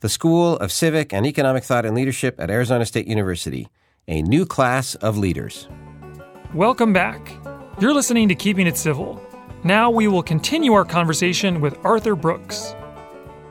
[0.00, 3.68] The School of Civic and Economic Thought and Leadership at Arizona State University,
[4.08, 5.68] a new class of leaders.
[6.54, 7.36] Welcome back.
[7.78, 9.20] You're listening to Keeping It Civil.
[9.62, 12.74] Now we will continue our conversation with Arthur Brooks.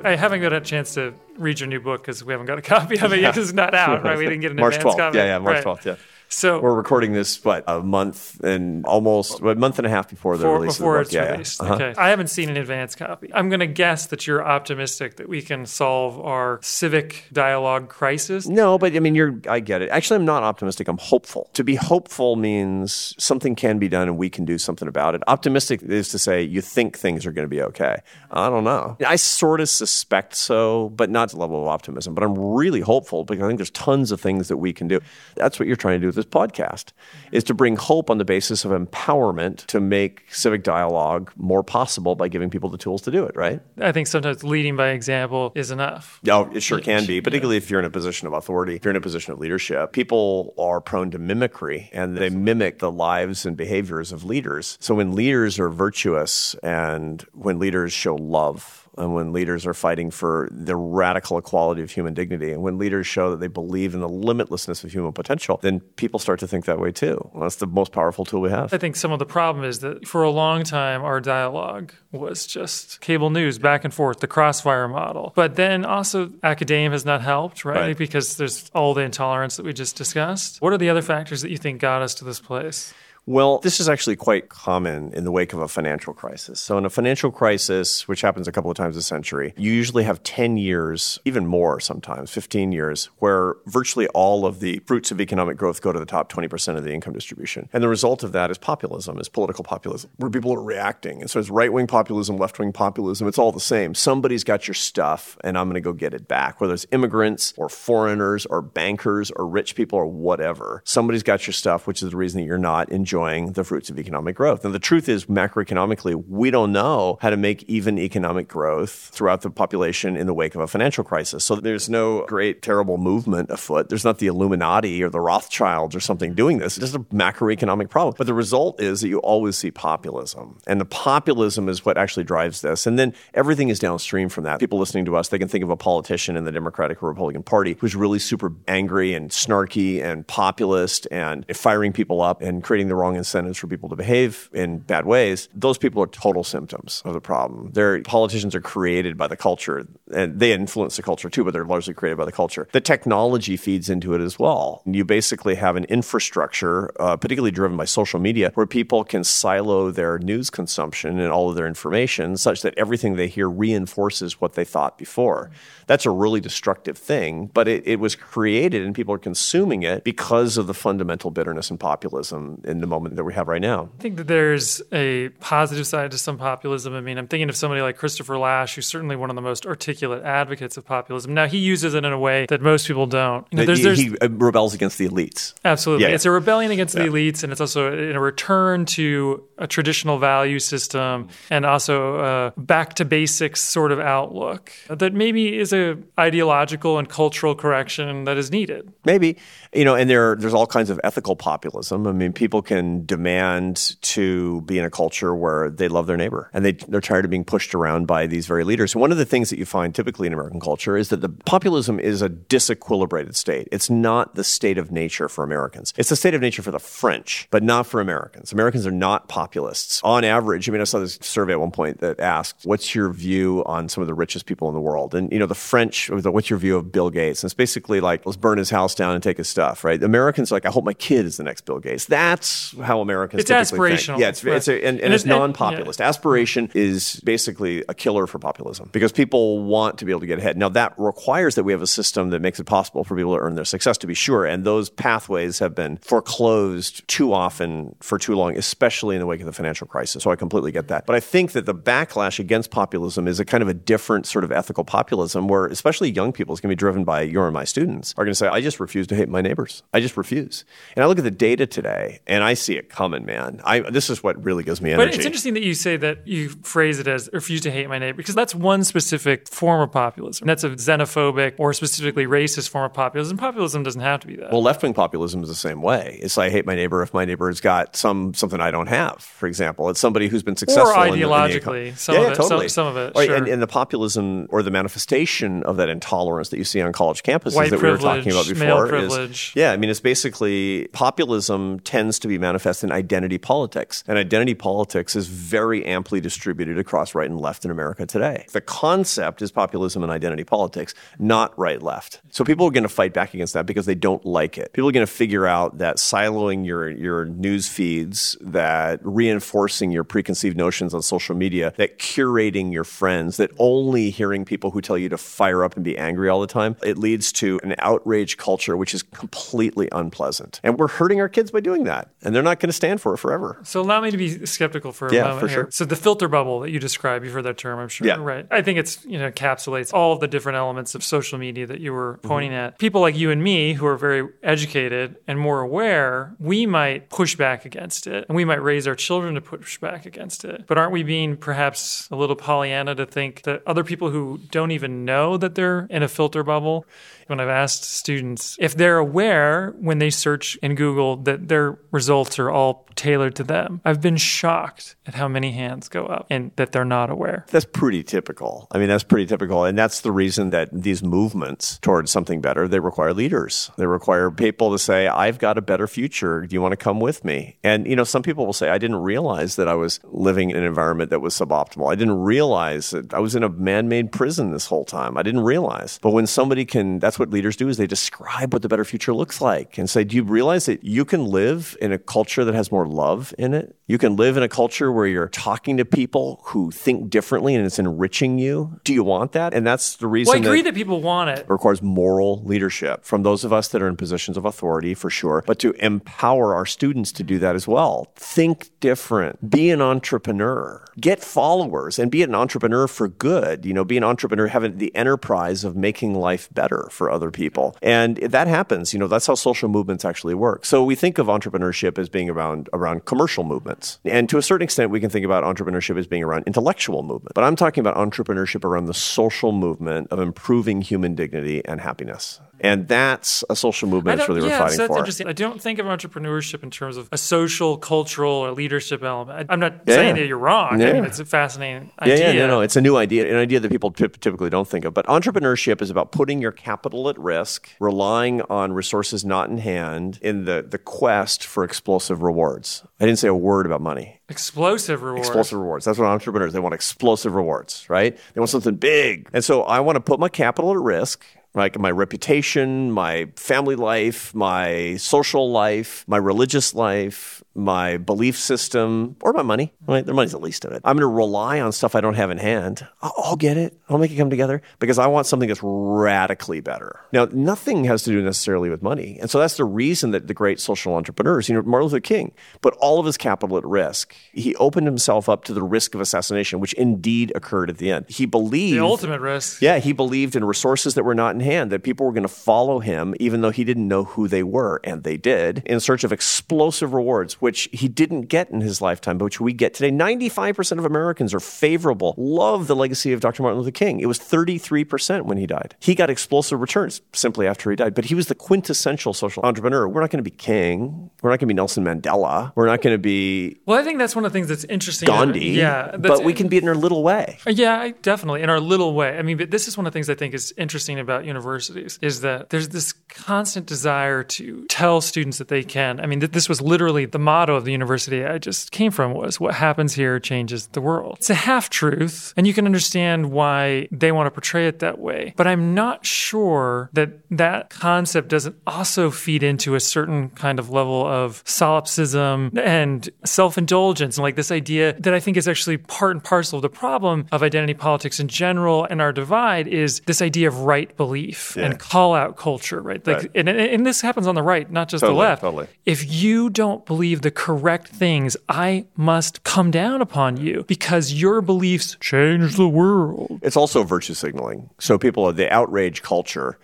[0.04, 2.62] I haven't got a chance to read your new book because we haven't got a
[2.75, 4.17] copy of it yet because it's not out, right?
[4.17, 4.97] We didn't get an March advance 12th.
[4.97, 5.17] copy.
[5.17, 5.78] Yeah, yeah, March Right.
[5.78, 5.86] 12th.
[5.86, 5.95] Yeah.
[6.32, 10.38] So We're recording this, what, a month and almost, a month and a half before
[10.38, 11.23] the release before of it's the book.
[11.23, 11.32] Yeah, yeah.
[11.32, 11.60] released.
[11.60, 11.73] Uh-huh.
[11.73, 11.93] Okay.
[11.97, 13.32] I haven't seen an advance copy.
[13.34, 18.47] I'm going to guess that you're optimistic that we can solve our civic dialogue crisis.
[18.47, 19.41] No, but I mean, you're.
[19.49, 19.89] I get it.
[19.89, 20.88] Actually, I'm not optimistic.
[20.88, 21.49] I'm hopeful.
[21.54, 25.23] To be hopeful means something can be done and we can do something about it.
[25.25, 28.04] Optimistic is to say you think things are going to be okay.
[28.30, 28.97] I don't know.
[29.04, 32.13] I sort of suspect so, but not to the level of optimism.
[32.13, 34.99] But I'm really hopeful because I think there's tons of things that we can do.
[35.35, 36.91] That's what you're trying to do with this podcast,
[37.31, 42.15] is to bring hope on the basis of empowerment to make civic dialogue more possible
[42.15, 43.35] by giving people the tools to do it.
[43.35, 43.61] Right?
[43.79, 46.19] I think sometimes leading by example is enough.
[46.29, 48.91] Oh, it sure can be, particularly if you're in a position of authority, if you're
[48.91, 49.93] in a position of leadership.
[49.93, 54.77] People are prone to mimicry and they mimic the lives and behaviors of leaders.
[54.79, 60.12] So when leaders are virtuous and when leaders show love, and when leaders are fighting
[60.12, 64.01] for the radical equality of human dignity, and when leaders show that they believe in
[64.01, 67.17] the limitlessness of human potential, then people start to think that way too.
[67.33, 68.73] Well, that's the most powerful tool we have.
[68.73, 72.45] I think some of the problem is that for a long time, our dialogue was
[72.45, 75.31] just cable news back and forth, the crossfire model.
[75.35, 77.79] But then also, academia has not helped, right?
[77.79, 77.97] Right.
[77.97, 80.62] Because there's all the intolerance that we just discussed.
[80.62, 82.93] What are the other factors that you think got us to this place?
[83.29, 86.59] Well, this is actually quite common in the wake of a financial crisis.
[86.59, 90.03] So, in a financial crisis, which happens a couple of times a century, you usually
[90.03, 95.21] have 10 years, even more sometimes, 15 years, where virtually all of the fruits of
[95.21, 97.69] economic growth go to the top 20% of the income distribution.
[97.71, 101.21] And the result of that is populism, is political populism, where people are reacting.
[101.21, 103.93] And so, it's right wing populism, left wing populism, it's all the same.
[103.93, 107.53] Somebody's got your stuff, and I'm going to go get it back, whether it's immigrants
[107.57, 110.81] or foreigners or bankers or rich people or whatever.
[110.83, 113.99] Somebody's got your stuff, which is the reason that you're not enjoying the fruits of
[113.99, 114.63] economic growth.
[114.63, 119.41] And the truth is, macroeconomically, we don't know how to make even economic growth throughout
[119.41, 121.43] the population in the wake of a financial crisis.
[121.43, 123.89] So there's no great, terrible movement afoot.
[123.89, 126.77] There's not the Illuminati or the Rothschilds or something doing this.
[126.77, 128.15] It's just a macroeconomic problem.
[128.17, 130.58] But the result is that you always see populism.
[130.65, 132.88] And the populism is what actually drives this.
[132.88, 134.60] And then everything is downstream from that.
[134.60, 137.43] People listening to us, they can think of a politician in the Democratic or Republican
[137.43, 142.88] Party who's really super angry and snarky and populist and firing people up and creating
[142.88, 145.50] the wrong incentives for people to behave in bad ways.
[145.54, 147.72] Those people are total symptoms of the problem.
[147.72, 151.65] Their politicians are created by the culture and they influence the culture too, but they're
[151.65, 152.67] largely created by the culture.
[152.72, 154.82] The technology feeds into it as well.
[154.86, 159.91] You basically have an infrastructure, uh, particularly driven by social media, where people can silo
[159.91, 164.54] their news consumption and all of their information such that everything they hear reinforces what
[164.54, 165.52] they thought before.
[165.88, 170.04] That's a really destructive thing, but it, it was created and people are consuming it
[170.04, 173.89] because of the fundamental bitterness and populism in the moment that we have right now.
[173.97, 176.93] I think that there's a positive side to some populism.
[176.93, 179.65] I mean, I'm thinking of somebody like Christopher Lasch, who's certainly one of the most
[179.65, 181.34] articulate advocates of populism.
[181.34, 183.45] Now, he uses it in a way that most people don't.
[183.52, 185.54] You know, there's, he, there's, he uh, rebels against the elites.
[185.63, 186.06] Absolutely.
[186.06, 190.17] Yeah, It's a rebellion against the elites, and it's also a return to a traditional
[190.17, 195.97] value system and also a back to basics sort of outlook that maybe is a
[196.17, 198.91] ideological and cultural correction that is needed.
[199.06, 199.38] Maybe
[199.73, 202.08] you know, and there there's all kinds of ethical populism.
[202.08, 206.49] I mean, people can demand to be in a culture where they love their neighbor,
[206.53, 208.95] and they they're tired of being pushed around by these very leaders.
[208.95, 211.99] One of the things that you find typically in American culture is that the populism
[211.99, 213.67] is a disequilibrated state.
[213.71, 215.93] It's not the state of nature for Americans.
[215.97, 218.51] It's the state of nature for the French, but not for Americans.
[218.51, 220.67] Americans are not populists on average.
[220.67, 223.89] I mean, I saw this survey at one point that asked, "What's your view on
[223.89, 226.59] some of the richest people in the world?" And you know, the French, what's your
[226.59, 227.43] view of Bill Gates?
[227.43, 230.01] And it's basically like, let's burn his house down and take his stuff, right?
[230.01, 232.05] Americans are like, I hope my kid is the next Bill Gates.
[232.05, 234.19] That's how Americans It's typically aspirational, think.
[234.21, 234.55] Yeah, it's, right.
[234.55, 236.01] it's a, and, and, And it's it- and- non-populist.
[236.01, 240.39] Aspiration is basically a killer for populism because people want to be able to get
[240.39, 240.58] ahead.
[240.58, 243.39] Now, that requires that we have a system that makes it possible for people to
[243.41, 244.45] earn their success, to be sure.
[244.45, 249.39] And those pathways have been foreclosed too often for too long, especially in the wake
[249.39, 250.23] of the financial crisis.
[250.23, 251.05] So I completely get that.
[251.05, 254.43] But I think that the backlash against populism is a kind of a different sort
[254.43, 257.53] of ethical populism where, especially young people, is going to be driven by your and
[257.53, 259.84] my students, are going to say, I just refuse to hate my neighbors.
[259.93, 260.65] I just refuse.
[260.95, 263.62] And I look at the data today and I see it coming, man.
[263.63, 265.08] I, this is what really gives me energy.
[265.08, 268.00] But it's interesting that you say that you phrase it as refuse to hate my
[268.00, 270.45] neighbor because that's one specific form of populism.
[270.45, 273.38] That's a xenophobic or specifically racist form of populism.
[273.38, 274.52] Populism doesn't have to be that.
[274.52, 276.19] Well, left wing populism is the same way.
[276.22, 279.22] It's I hate my neighbor if my neighbor's got some something I don't have.
[279.22, 281.88] For example, it's somebody who's been successful or ideologically.
[281.88, 282.69] In the, some yeah, of yeah, it, totally.
[282.69, 283.36] Some, some of it, right, sure.
[283.36, 287.24] and, and the populism or the manifestation of that intolerance that you see on college
[287.24, 289.72] campuses White that we were talking about before is yeah.
[289.72, 295.15] I mean, it's basically populism tends to be manifest in identity politics, and identity politics
[295.15, 298.45] is very amply distributed across right and left in America today.
[298.51, 302.21] The concept is populism and identity politics, not right left.
[302.31, 304.73] So people are going to fight back against that because they don't like it.
[304.73, 310.03] People are going to figure out that siloing your your news feeds, that reinforcing your
[310.03, 314.97] preconceived notions on social media, that curating your friends, that only hearing people who tell
[314.97, 318.38] you to fire up and be angry all the time, it leads to an outrage
[318.38, 320.59] culture which is completely unpleasant.
[320.63, 322.09] And we're hurting our kids by doing that.
[322.23, 323.60] And they're not going to stand for it forever.
[323.63, 325.56] So allow me to be skeptical for a Yeah, moment for here.
[325.63, 325.71] sure.
[325.71, 328.08] So the filter bubble that you described, you've heard that term, I'm sure.
[328.08, 328.15] Yeah.
[328.19, 328.47] Right.
[328.49, 331.91] I think it's, you know, encapsulates all the different elements of social media that you
[331.93, 332.28] were Mm-hmm.
[332.28, 332.78] pointing at.
[332.80, 337.36] People like you and me who are very educated and more aware, we might push
[337.36, 340.65] back against it and we might raise our children to push back against it.
[340.67, 344.71] But aren't we being perhaps a little Pollyanna to think that other people who don't
[344.71, 346.86] even know that they're in a filter bubble
[347.29, 352.39] when I've asked students if they're aware when they search in Google that their results
[352.39, 356.51] are all tailored to them, I've been shocked at how many hands go up and
[356.55, 357.45] that they're not aware.
[357.49, 358.67] That's pretty typical.
[358.71, 359.63] I mean, that's pretty typical.
[359.65, 363.71] And that's the reason that these movements towards something better, they require leaders.
[363.77, 366.45] They require people to say, I've got a better future.
[366.45, 367.57] Do you want to come with me?
[367.63, 370.57] And, you know, some people will say, I didn't realize that I was living in
[370.57, 371.91] an environment that was suboptimal.
[371.91, 375.17] I didn't realize that I was in a man-made prison this whole time.
[375.17, 375.99] I didn't realize.
[376.01, 379.13] But when somebody can, that's what leaders do is they describe what the better future
[379.13, 382.55] looks like and say, do you realize that you can live in a culture that
[382.55, 383.75] has more love in it?
[383.88, 387.65] You can live in a culture where you're talking to people who think differently and
[387.65, 388.79] it's enriching you.
[388.84, 389.53] Do you want that?
[389.53, 391.39] And that's the reason Well, I agree that that people want it.
[391.39, 395.10] it requires moral leadership from those of us that are in positions of authority for
[395.10, 398.12] sure, but to empower our students to do that as well.
[398.15, 399.49] Think different.
[399.49, 400.86] Be an entrepreneur.
[400.99, 403.65] Get followers and be an entrepreneur for good.
[403.65, 407.76] You know, be an entrepreneur, having the enterprise of making life better for other people.
[407.82, 408.93] And that happens.
[408.93, 410.65] You know, that's how social movements actually work.
[410.65, 414.00] So we think of entrepreneurship as being around around commercial movements.
[414.06, 417.34] And to a certain extent, we can think about entrepreneurship as being around intellectual movement.
[417.36, 422.39] But I'm talking about entrepreneurship around the social movement of improving human dignity and happiness.
[422.62, 425.00] And that's a social movement that's really yeah, we're fighting so that's for.
[425.00, 425.28] interesting.
[425.28, 429.50] I don't think of entrepreneurship in terms of a social, cultural, or leadership element.
[429.50, 430.82] I, am not Yeah, saying that you're wrong.
[430.82, 432.34] I mean, it's a fascinating Yeah, idea.
[432.34, 432.62] yeah, no, no.
[432.62, 434.93] It's a new idea, an idea that people typically don't think of.
[434.93, 440.19] But entrepreneurship is about putting your capital at risk, relying on resources not in hand
[440.22, 442.84] in the, the quest for explosive rewards.
[443.00, 444.19] I didn't say a word about money.
[444.30, 445.28] Explosive rewards.
[445.28, 445.86] Explosive rewards.
[445.86, 448.15] That's what entrepreneurs, they want explosive rewards, right?
[448.34, 449.30] They want something big.
[449.34, 451.26] And so I want to put my capital at risk.
[451.55, 459.15] Like my reputation, my family life, my social life, my religious life, my belief system,
[459.22, 459.74] or my money.
[459.88, 460.06] Right?
[460.06, 460.82] The money's the least of it.
[460.86, 462.88] I'm going to rely on stuff I don't have in hand.
[463.02, 463.78] I'll, I'll get it.
[463.89, 467.02] I'll make it come together because I want something that's radically better.
[467.12, 469.17] Now, nothing has to do necessarily with money.
[469.19, 472.34] And so that's the reason that the great social entrepreneurs, you know, Martin Luther King
[472.62, 474.15] put all of his capital at risk.
[474.32, 478.06] He opened himself up to the risk of assassination, which indeed occurred at the end.
[478.10, 479.62] He believed the ultimate risk.
[479.62, 482.28] yeah, he believed in resources that were not in hand, that people were going to
[482.28, 484.80] follow him, even though he didn't know who they were.
[484.84, 489.17] And they did, in search of explosive rewards, which he didn't get in his lifetime,
[489.17, 489.89] but which we get today.
[489.89, 493.41] 95% of Americans are favorable, love the legacy of Dr.
[493.41, 493.99] Martin Luther King.
[493.99, 495.75] It was 33% when he died.
[495.79, 499.88] He got explosive returns simply after he died, but he was the quintessential social entrepreneur.
[499.88, 501.09] We're not going to be King.
[501.23, 502.51] We're not going to be Nelson Mandela.
[502.53, 505.07] We're not going to be Well, I think that's one of the things that's interesting.
[505.07, 505.49] Gandhi.
[505.49, 505.97] Yeah.
[505.97, 507.39] but we can be in our little way.
[507.47, 509.17] Uh, yeah, I- definitely in our little way.
[509.17, 511.97] I mean, but this is one of the things I think is interesting about universities
[512.03, 515.99] is that there's this constant desire to tell students that they can.
[515.99, 519.13] I mean, th- this was literally the motto of the university I just came from
[519.13, 521.15] was what happens here changes the world.
[521.19, 524.99] It's a half truth, and you can understand why they want to portray it that
[524.99, 525.34] way.
[525.38, 530.69] But I'm not sure that that concept doesn't also feed into a certain kind of
[530.69, 535.78] level of solipsism and self indulgence, and like this idea that I think is actually
[535.78, 540.01] part and parcel of the problem of identity politics in general and our divide is
[540.07, 541.66] this idea of right belief Yeah.
[541.68, 543.05] and call out culture, right?
[543.07, 543.32] Like, Right.
[543.36, 545.41] And, and this happens on the right, not just Totally, the left.
[545.41, 545.68] totally.
[545.86, 551.41] If you don't believe the correct things, I must come down upon you because your
[551.41, 553.39] beliefs change the world.
[553.41, 554.70] It's also virtue signaling.
[554.80, 556.57] So people, the outrage culture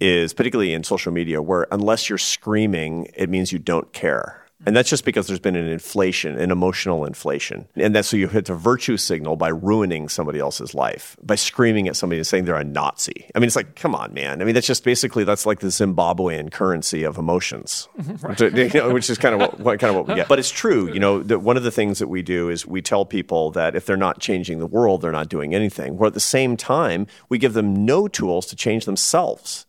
[0.00, 4.41] is particularly in social media where unless you're screaming, it means you don't care.
[4.64, 7.66] And that's just because there's been an inflation, an emotional inflation.
[7.74, 11.88] And that's so you hit a virtue signal by ruining somebody else's life, by screaming
[11.88, 13.28] at somebody and saying they're a Nazi.
[13.34, 14.40] I mean, it's like, come on, man.
[14.40, 17.88] I mean, that's just basically, that's like the Zimbabwean currency of emotions,
[18.22, 18.40] which,
[18.74, 20.28] you know, which is kind of what, what, kind of what we get.
[20.28, 20.92] But it's true.
[20.92, 23.74] You know, that one of the things that we do is we tell people that
[23.74, 25.96] if they're not changing the world, they're not doing anything.
[25.96, 29.66] Where at the same time, we give them no tools to change themselves.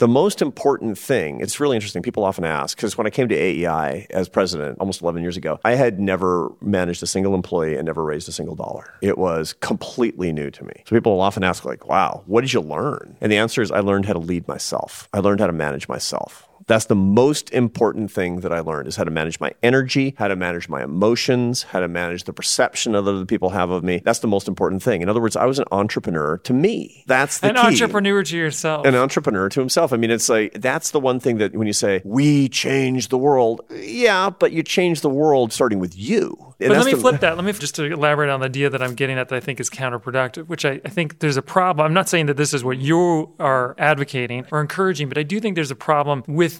[0.00, 2.00] The most important thing, it's really interesting.
[2.00, 5.60] People often ask, because when I came to AEI as president almost 11 years ago,
[5.62, 8.94] I had never managed a single employee and never raised a single dollar.
[9.02, 10.72] It was completely new to me.
[10.86, 13.18] So people will often ask, like, wow, what did you learn?
[13.20, 15.86] And the answer is I learned how to lead myself, I learned how to manage
[15.86, 16.48] myself.
[16.70, 20.28] That's the most important thing that I learned is how to manage my energy, how
[20.28, 24.00] to manage my emotions, how to manage the perception that other people have of me.
[24.04, 25.02] That's the most important thing.
[25.02, 27.02] In other words, I was an entrepreneur to me.
[27.08, 28.86] That's the An key entrepreneur to yourself.
[28.86, 29.92] an entrepreneur to himself.
[29.92, 33.18] I mean, it's like that's the one thing that when you say we change the
[33.18, 36.36] world, yeah, but you change the world starting with you.
[36.60, 37.36] And But let me the- flip that.
[37.36, 39.58] Let me just to elaborate on the idea that I'm getting at that I think
[39.60, 41.84] is counterproductive, which I, I think there's a problem.
[41.86, 45.40] I'm not saying that this is what you are advocating or encouraging, but I do
[45.40, 46.59] think there's a problem with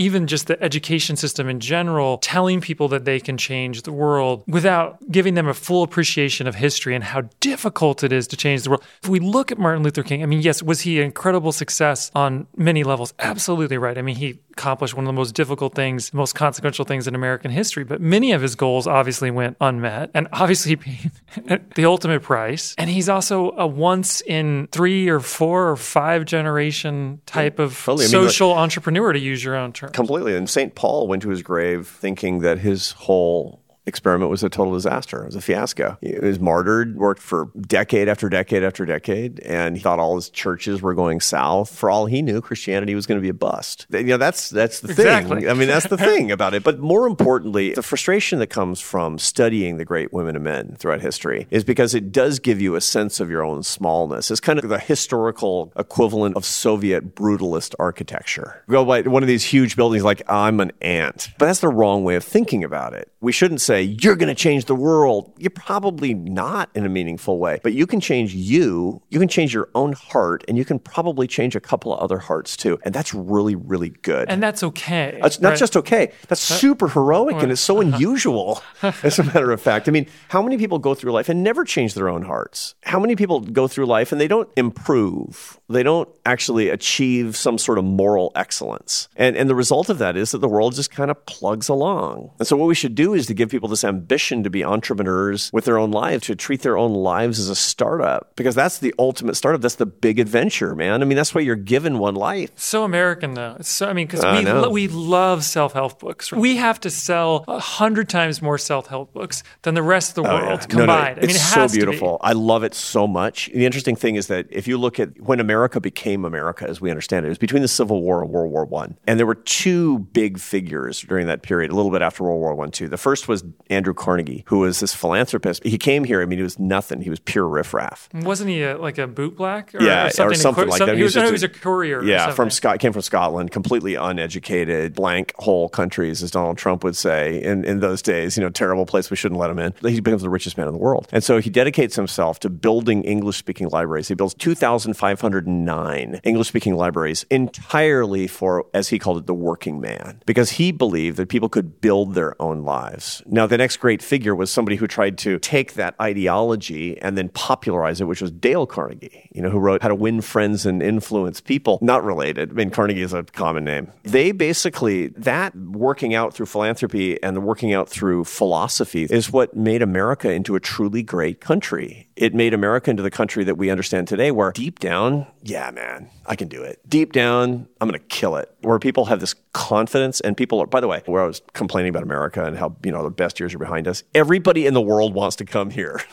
[0.00, 4.42] even just the education system in general telling people that they can change the world
[4.48, 8.62] without giving them a full appreciation of history and how difficult it is to change
[8.62, 8.82] the world.
[9.02, 12.10] If we look at Martin Luther King, I mean, yes, was he an incredible success
[12.14, 13.12] on many levels?
[13.18, 13.98] Absolutely right.
[13.98, 17.50] I mean, he accomplished one of the most difficult things, most consequential things in American
[17.50, 21.10] history, but many of his goals obviously went unmet and obviously paid
[21.74, 22.74] the ultimate price.
[22.78, 28.06] And he's also a once in three or four or five generation type of Totally.
[28.06, 29.89] I mean, like- social entrepreneur, to use your own term.
[29.92, 30.36] Completely.
[30.36, 30.74] And St.
[30.74, 35.22] Paul went to his grave thinking that his whole experiment was a total disaster.
[35.22, 35.98] It was a fiasco.
[36.00, 40.30] He was martyred, worked for decade after decade after decade, and he thought all his
[40.30, 41.74] churches were going south.
[41.76, 43.86] For all he knew, Christianity was going to be a bust.
[43.90, 45.40] You know, that's that's the Exactly.
[45.42, 45.50] thing.
[45.50, 46.62] I mean, that's the thing about it.
[46.64, 51.00] But more importantly, the frustration that comes from studying the great women and men throughout
[51.02, 54.30] history is because it does give you a sense of your own smallness.
[54.30, 58.62] It's kind of the historical equivalent of Soviet brutalist architecture.
[58.68, 61.28] Go by one of these huge buildings like I'm an ant.
[61.38, 63.10] But that's the wrong way of thinking about it.
[63.20, 65.32] We shouldn't say you're going to change the world.
[65.38, 69.02] You're probably not in a meaningful way, but you can change you.
[69.10, 72.18] You can change your own heart and you can probably change a couple of other
[72.18, 72.78] hearts too.
[72.84, 74.28] And that's really really good.
[74.28, 75.20] And that's okay.
[75.22, 75.58] It's not right?
[75.58, 76.12] just okay.
[76.28, 79.88] That's super heroic and it's so unusual, as a matter of fact.
[79.88, 82.74] I mean, how many people go through life and never change their own hearts?
[82.82, 85.58] How many people go through life and they don't improve?
[85.68, 89.08] They don't actually achieve some sort of moral excellence.
[89.16, 92.30] And, and the result of that is that the world just kind of plugs along.
[92.38, 95.50] And so, what we should do is to give people this ambition to be entrepreneurs
[95.52, 98.94] with their own lives, to treat their own lives as a startup, because that's the
[98.98, 99.60] ultimate startup.
[99.60, 101.02] That's the big adventure, man.
[101.02, 102.50] I mean, that's why you're given one life.
[102.56, 103.56] So American though.
[103.62, 106.32] So I mean, because we lo- we love self help books.
[106.32, 110.24] We have to sell a hundred times more self help books than the rest of
[110.24, 110.46] the Oh, yeah.
[110.48, 111.18] world No, no, combined.
[111.18, 112.18] I mean, it's it so beautiful.
[112.20, 113.48] I love it so much.
[113.54, 116.90] The interesting thing is that if you look at when America became America, as we
[116.90, 119.34] understand it, it was between the Civil War and World War One, and there were
[119.34, 121.70] two big figures during that period.
[121.70, 122.88] A little bit after World War One, too.
[122.88, 125.62] The first was Andrew Carnegie, who was this philanthropist.
[125.64, 126.22] He came here.
[126.22, 127.00] I mean, he was nothing.
[127.02, 128.08] He was pure riffraff.
[128.12, 129.74] Wasn't he a, like a boot black?
[129.74, 130.96] Or, Yeah, or something, or something like some- that.
[130.96, 131.98] He was, just no, he was a courier.
[132.00, 132.36] or Yeah, something.
[132.36, 137.42] from Scott came from Scotland, completely uneducated, blank hole countries, as Donald Trump would say
[137.42, 138.36] in, in those days.
[138.36, 139.10] You know, terrible place.
[139.10, 139.72] We shouldn't let him in.
[139.82, 143.02] He becomes the richest man in the world, and so he dedicates himself to building
[143.04, 144.08] English speaking libraries.
[144.08, 149.18] He builds two thousand five hundred nine English speaking libraries entirely for, as he called
[149.18, 153.22] it, the working man, because he believed that people could build their own lives.
[153.26, 157.28] Now, the next great figure was somebody who tried to take that ideology and then
[157.30, 160.82] popularize it, which was Dale Carnegie, you know, who wrote How to Win Friends and
[160.82, 161.78] Influence People.
[161.80, 162.50] Not related.
[162.50, 163.92] I mean, Carnegie is a common name.
[164.02, 169.56] They basically, that working out through philanthropy and the working out through philosophy is what
[169.56, 172.08] made America into a truly great country.
[172.20, 176.10] It made America into the country that we understand today, where deep down, yeah, man,
[176.26, 176.78] I can do it.
[176.86, 178.54] Deep down, I'm going to kill it.
[178.60, 181.88] Where people have this confidence and people are, by the way, where I was complaining
[181.88, 184.82] about America and how, you know, the best years are behind us, everybody in the
[184.82, 186.02] world wants to come here.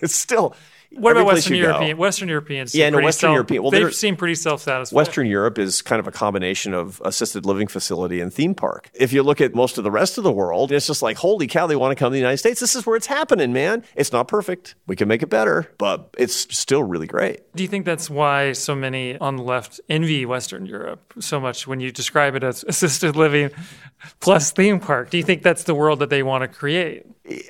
[0.00, 0.54] it's still,
[0.92, 1.96] what about Western you go- European?
[1.98, 2.74] Western Europeans.
[2.74, 4.96] Yeah, no, Western self- European- well, they seem pretty self-satisfied.
[4.96, 8.90] Western Europe is kind of a combination of assisted living facility and theme park.
[8.94, 11.46] If you look at most of the rest of the world, it's just like, holy
[11.46, 12.60] cow, they want to come to the United States.
[12.60, 13.84] This is where it's happening, man.
[13.96, 14.74] It's not perfect.
[14.86, 17.40] We can make it better, but it's still really great.
[17.54, 21.66] Do you think that's why so many on the left envy Western Europe so much
[21.66, 23.50] when you describe it as assisted living
[24.20, 25.10] plus theme park?
[25.10, 27.04] Do you think that's the world that they want to create?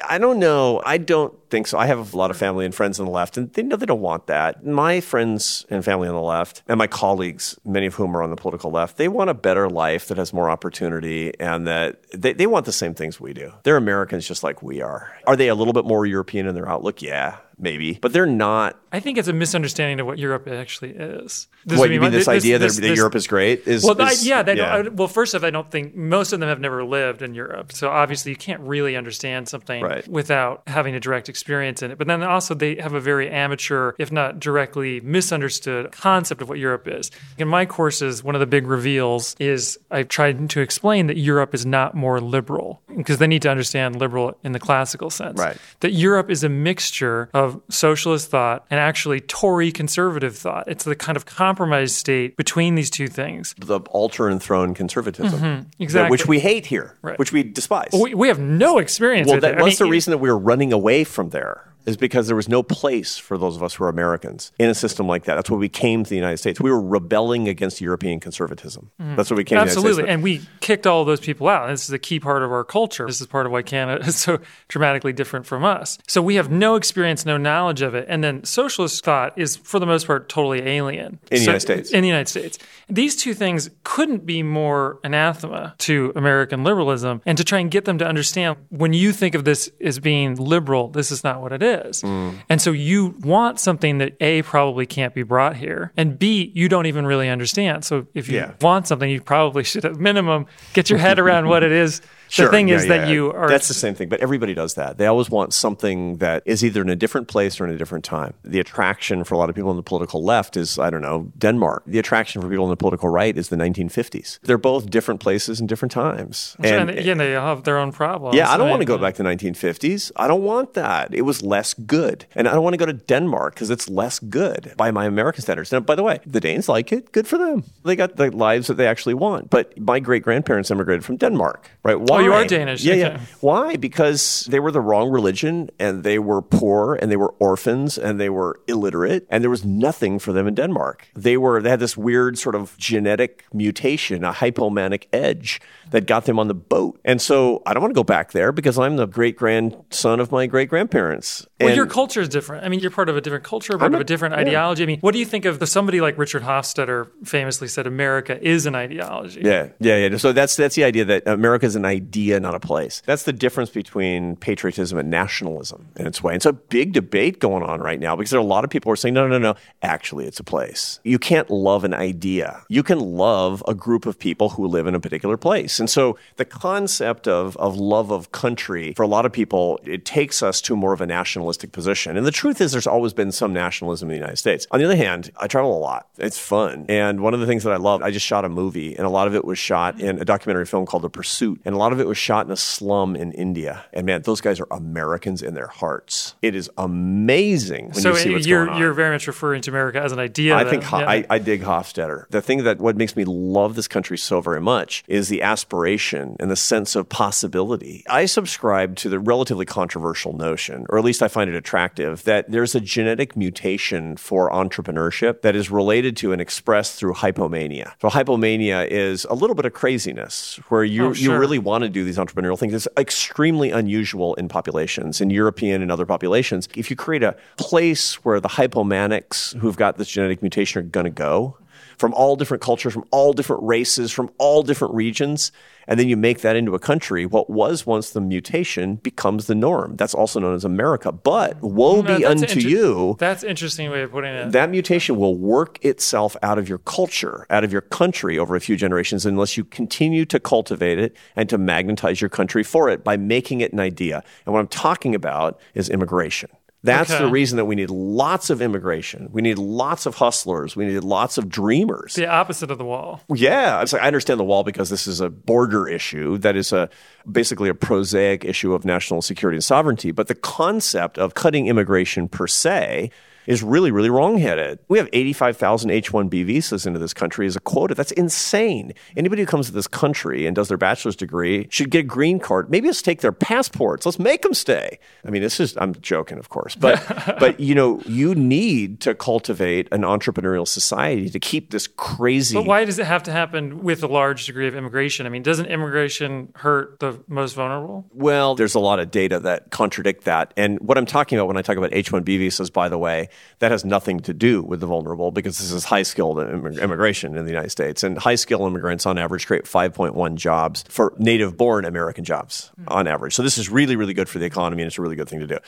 [0.04, 0.82] I don't know.
[0.84, 1.78] I don't think so.
[1.78, 3.86] I have a lot of family and friends on the left, and they know they
[3.86, 4.64] don't want that.
[4.64, 8.30] My friends and family on the left, and my colleagues, many of whom are on
[8.30, 12.32] the political left, they want a better life that has more opportunity and that they,
[12.32, 13.52] they want the same things we do.
[13.62, 15.16] They're Americans just like we are.
[15.26, 17.02] Are they a little bit more European in their outlook?
[17.02, 17.98] Yeah, maybe.
[18.00, 18.78] But they're not.
[18.90, 21.46] I think it's a misunderstanding of what Europe actually is.
[21.66, 23.66] This what, you my- mean this, idea this- that, that Europe is great?
[23.66, 26.40] Is, Well, is- yeah, they Don't, I, well, first off, I don't think most of
[26.40, 30.08] them have never lived in Europe, so obviously you can't really understand something Right.
[30.08, 31.98] without having a direct experience in it.
[31.98, 36.58] But then also they have a very amateur, if not directly misunderstood, concept of what
[36.58, 37.10] Europe is.
[37.36, 41.54] In my courses, one of the big reveals is I've tried to explain that Europe
[41.54, 45.38] is not more liberal because they need to understand liberal in the classical sense.
[45.38, 45.56] Right.
[45.80, 50.64] That Europe is a mixture of socialist thought and actually Tory conservative thought.
[50.68, 53.54] It's the kind of compromise state between these two things.
[53.58, 55.68] the altar and throne conservatism, Mm-hmm.
[55.82, 56.10] exactly.
[56.10, 57.18] which we hate here, Right.
[57.18, 57.90] which we despise.
[57.92, 59.60] We, we have no experience Well, with that, it.
[59.60, 61.64] I that's the reason that we're running away from there.
[61.88, 64.74] Is because there was no place for those of us who are Americans in a
[64.74, 65.36] system like that.
[65.36, 66.60] That's why we came to the United States.
[66.60, 68.90] We were rebelling against European conservatism.
[69.00, 69.16] Mm-hmm.
[69.16, 70.02] That's what we came to the United Absolutely.
[70.02, 70.12] States.
[70.12, 71.68] And we kicked all of those people out.
[71.68, 73.06] This is a key part of our culture.
[73.06, 75.98] This is part of why Canada is so dramatically different from us.
[76.06, 78.04] So we have no experience, no knowledge of it.
[78.08, 81.18] And then socialist thought is, for the most part, totally alien.
[81.30, 81.90] In the So- United States.
[81.90, 82.58] In the United States.
[82.90, 87.86] These two things couldn't be more anathema to American liberalism and to try and get
[87.86, 91.52] them to understand when you think of this as being liberal, this is not what
[91.52, 91.77] it is.
[92.02, 92.34] Mm.
[92.48, 96.68] And so you want something that A, probably can't be brought here, and B, you
[96.68, 97.84] don't even really understand.
[97.84, 98.52] So if you Yeah.
[98.60, 102.00] want something, you probably should at minimum get your head around what it is.
[102.30, 102.44] Sure.
[102.44, 103.14] The thing Yeah, is yeah, that yeah.
[103.14, 103.48] you are.
[103.48, 104.98] That's the same thing, but everybody does that.
[104.98, 108.04] They always want something that is either in a different place or in a different
[108.04, 108.34] time.
[108.44, 111.32] The attraction for a lot of people on the political left is, I don't know,
[111.38, 111.84] Denmark.
[111.86, 114.40] The attraction for people on the political right is the 1950s.
[114.42, 116.54] They're both different places and different times.
[116.62, 118.36] and, yeah, they all have their own problems.
[118.36, 120.12] Yeah, I don't mean, want to go back to the 1950s.
[120.16, 121.14] I don't want that.
[121.14, 122.26] It was less good.
[122.34, 125.42] And I don't want to go to Denmark because it's less good by my American
[125.42, 125.72] standards.
[125.72, 127.12] Now, by the way, the Danes like it.
[127.12, 127.64] Good for them.
[127.84, 129.50] They got the lives that they actually want.
[129.50, 132.00] But my great grandparents immigrated from Denmark, right?
[132.00, 132.18] Why?
[132.18, 132.82] Oh, you are Danish.
[132.84, 133.00] Yeah, Okay.
[133.00, 133.20] yeah.
[133.40, 133.76] Why?
[133.76, 138.18] Because they were the wrong religion and they were poor and they were orphans and
[138.20, 141.06] they were illiterate and there was nothing for them in Denmark.
[141.14, 145.60] They were they had this weird sort of genetic mutation, a hypomanic edge
[145.90, 147.00] that got them on the boat.
[147.04, 150.30] And so I don't want to go back there because I'm the great grandson of
[150.32, 151.46] my great grandparents.
[151.60, 152.64] Well, And- your culture is different.
[152.64, 154.42] I mean, you're part of a different culture, part of a different yeah.
[154.42, 154.84] ideology.
[154.84, 158.64] I mean, what do you think of somebody like Richard Hofstadter famously said America is
[158.66, 159.40] an ideology?
[159.44, 160.16] Yeah, yeah, yeah.
[160.18, 163.02] So that's that's the idea that America is an idea, not a place.
[163.06, 166.34] That's the difference between patriotism and nationalism in its way.
[166.34, 168.70] And it's a big debate going on right now because there are a lot of
[168.70, 171.00] people who are saying, no, no, no, actually, it's a place.
[171.02, 172.62] You can't love an idea.
[172.68, 175.80] You can love a group of people who live in a particular place.
[175.80, 180.04] And so the concept of of love of country for a lot of people, it
[180.04, 181.06] takes us to more of a
[181.48, 182.16] nationalistic position.
[182.16, 184.66] And the truth is, there's always been some nationalism in the United States.
[184.70, 186.08] On the other hand, I travel a lot.
[186.18, 186.84] It's fun.
[186.88, 189.10] And one of the things that I love, I just shot a movie, and a
[189.10, 191.60] lot of it was shot in a documentary film called The Pursuit.
[191.64, 193.84] And a lot of it was shot in a slum in India.
[193.92, 196.34] And man, those guys are Americans in their hearts.
[196.42, 198.80] It is amazing when So you see what's you're going on.
[198.82, 200.54] you're very much referring to America as an idea.
[200.56, 200.98] I think Yeah.
[201.08, 202.28] I, I dig Hofstadter.
[202.30, 206.36] The thing that what makes me love this country so very much is the aspiration
[206.40, 208.04] and the sense of possibility.
[208.08, 212.50] I subscribe to the relatively controversial notion, or at least I find it attractive, that
[212.50, 217.92] there's a genetic mutation for entrepreneurship that is related to and expressed through hypomania.
[218.02, 221.34] So hypomania is a little bit of craziness where you Oh, sure.
[221.34, 222.74] you really want to do these entrepreneurial things.
[222.74, 226.68] It's extremely unusual in populations, in European and other populations.
[226.74, 231.04] If you create a place where the hypomanics who've got this genetic mutation are going
[231.04, 231.56] to go
[231.98, 235.52] from all different cultures, from all different races, from all different regions,
[235.88, 239.54] and then you make that into a country, what was once the mutation becomes the
[239.54, 239.96] norm.
[239.96, 241.10] That's also known as America.
[241.10, 241.74] But mm-hmm.
[241.74, 244.52] woe No, be unto inter- you That's an interesting way of putting it.
[244.52, 248.60] that mutation will work itself out of your culture, out of your country over a
[248.60, 253.02] few generations, unless you continue to cultivate it and to magnetize your country for it
[253.02, 254.22] by making it an idea.
[254.44, 256.50] And what I'm talking about is immigration.
[256.84, 257.24] That's Okay.
[257.24, 259.28] the reason that we need lots of immigration.
[259.32, 260.76] We need lots of hustlers.
[260.76, 262.14] We need lots of dreamers.
[262.14, 263.20] The opposite of the wall.
[263.34, 266.72] Yeah, it's like, I understand the wall because this is a border issue that is
[266.72, 266.88] a
[267.30, 270.12] basically a prosaic issue of national security and sovereignty.
[270.12, 273.10] But the concept of cutting immigration per se
[273.48, 274.78] is really, really wrongheaded.
[274.88, 277.94] We have 85,000 H-1B visas into this country as a quota.
[277.94, 278.92] That's insane.
[279.16, 282.40] Anybody who comes to this country and does their bachelor's degree should get a green
[282.40, 282.70] card.
[282.70, 284.04] Maybe let's take their passports.
[284.04, 284.98] Let's make them stay.
[285.24, 287.02] I mean, this is, I'm joking, of course, but,
[287.40, 292.54] but you know, you need to cultivate an entrepreneurial society to keep this crazy.
[292.54, 295.24] But why does it have to happen with a large degree of immigration?
[295.24, 298.04] I mean, doesn't immigration hurt the most vulnerable?
[298.12, 300.52] Well, there's a lot of data that contradict that.
[300.58, 303.30] And what I'm talking about when I talk about H 1B visas, by the way,
[303.58, 307.44] that has nothing to do with the vulnerable because this is high skilled immigration in
[307.44, 308.02] the United States.
[308.02, 313.08] And high skilled immigrants on average create 5.1 jobs for native born American jobs on
[313.08, 313.34] average.
[313.34, 315.40] So this is really, really good for the economy and it's a really good thing
[315.40, 315.58] to do.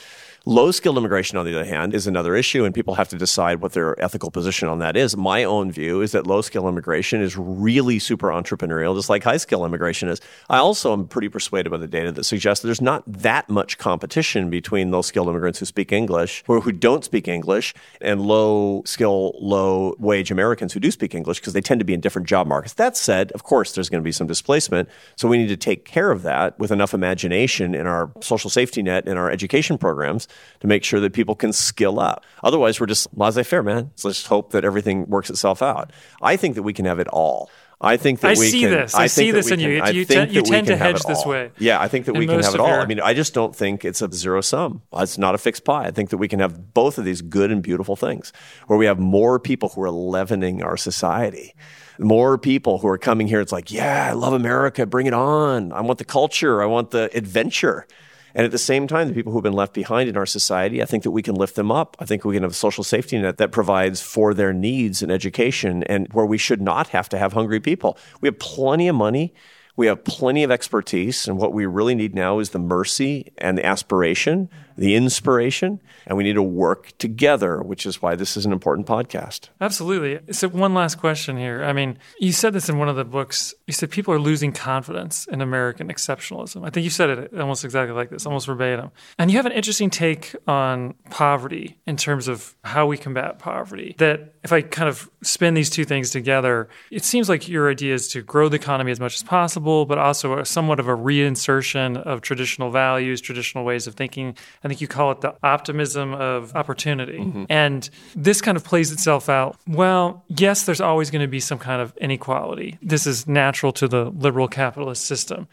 [0.47, 3.61] Low skilled immigration, on the other hand, is another issue, and people have to decide
[3.61, 5.15] what their ethical position on that is.
[5.15, 9.37] My own view is that low skilled immigration is really super entrepreneurial, just like high
[9.37, 10.19] skilled immigration is.
[10.49, 13.77] I also am pretty persuaded by the data that suggests that there's not that much
[13.77, 18.81] competition between low skilled immigrants who speak English or who don't speak English and low
[18.87, 22.27] skill, low wage Americans who do speak English because they tend to be in different
[22.27, 22.73] job markets.
[22.75, 24.89] That said, of course, there's going to be some displacement.
[25.17, 28.83] So we need to take care of that with enough imagination in our social safety
[28.83, 30.27] net and our education programs
[30.61, 32.25] to make sure that people can skill up.
[32.45, 33.91] Otherwise, we're just laissez faire, man.
[33.97, 35.93] So let's just hope that everything works itself out.
[36.23, 37.51] I think that we can have it all.
[37.83, 38.95] I think that I we see can, this.
[38.95, 39.81] I think see this in can- you.
[39.83, 41.31] I You you tend to hedge this all.
[41.31, 41.51] way.
[41.59, 42.69] Yeah, I think that in we can have it all.
[42.69, 44.83] your- I mean, I just don't think it's a zero sum.
[44.93, 45.87] It's not a fixed pie.
[45.87, 48.35] I think that we can have both of these good and beautiful things
[48.67, 51.55] where we have more people who are leavening our society.
[51.99, 53.41] More people who are coming here.
[53.41, 54.85] It's like, yeah, I love America.
[54.85, 55.73] Bring it on.
[55.73, 56.63] I want the culture.
[56.63, 57.87] I want the adventure.
[58.35, 60.85] And at the same time, the people who've been left behind in our society, I
[60.85, 61.97] think that we can lift them up.
[61.99, 65.11] I think we can have a social safety net that provides for their needs and
[65.11, 67.99] education and where we should not have to have hungry people.
[68.21, 69.35] We have plenty of money.
[69.77, 71.27] We have plenty of expertise.
[71.27, 74.51] And what we really need now is the mercy and the aspiration,
[74.81, 75.79] the inspiration.
[76.07, 79.51] And we need to work together, which is why this is an important podcast.
[79.61, 80.19] Absolutely.
[80.33, 81.63] So, one last question here.
[81.63, 83.55] I mean, you said this in one of the books.
[83.67, 86.67] You said people are losing confidence in American exceptionalism.
[86.67, 88.91] I think you said it almost exactly like this, almost verbatim.
[89.19, 93.95] And you have an interesting take on poverty in terms of how we combat poverty.
[93.99, 97.93] That if I kind of spin these two things together, it seems like your idea
[97.93, 102.01] is to grow the economy as much as possible, but also somewhat of a reinsertion
[102.03, 104.35] of traditional values, traditional ways of thinking.
[104.65, 107.19] I think you call it the optimism of opportunity.
[107.19, 107.45] Mm-hmm.
[107.51, 109.59] And this kind of plays itself out.
[109.67, 112.79] Well, yes, there's always going to be some kind of inequality.
[112.81, 115.49] This is natural to the liberal capitalist system.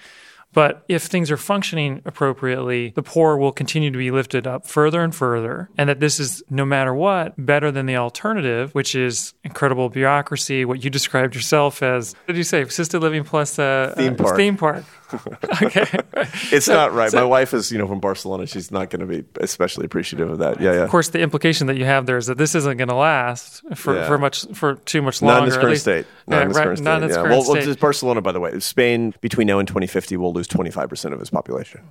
[0.53, 5.03] But if things are functioning appropriately, the poor will continue to be lifted up further
[5.03, 5.69] and further.
[5.77, 10.63] And that this is, no matter what, better than the alternative, which is incredible bureaucracy,
[10.63, 14.37] what you described yourself as, what did you say, assisted living plus a Theme park.
[14.37, 14.85] Theme park.
[15.61, 15.85] okay.
[16.51, 17.11] It's not right.
[17.13, 18.47] My wife is, you know, from Barcelona.
[18.47, 20.59] She's not going to be especially appreciative of that.
[20.59, 20.83] Yeah, yeah.
[20.83, 23.61] Of course, the implication that you have there is that this isn't going to last
[23.75, 24.07] for, Yeah.
[24.07, 25.41] for much for too much Not longer.
[25.43, 26.05] in its at current least- state.
[26.27, 26.83] Not Yeah, in its right, current state.
[26.85, 27.15] not in yeah.
[27.15, 27.63] current well, well, state.
[27.65, 31.29] just Barcelona, by the way, Spain between now and 2050 will lose 25% of its
[31.29, 31.81] population.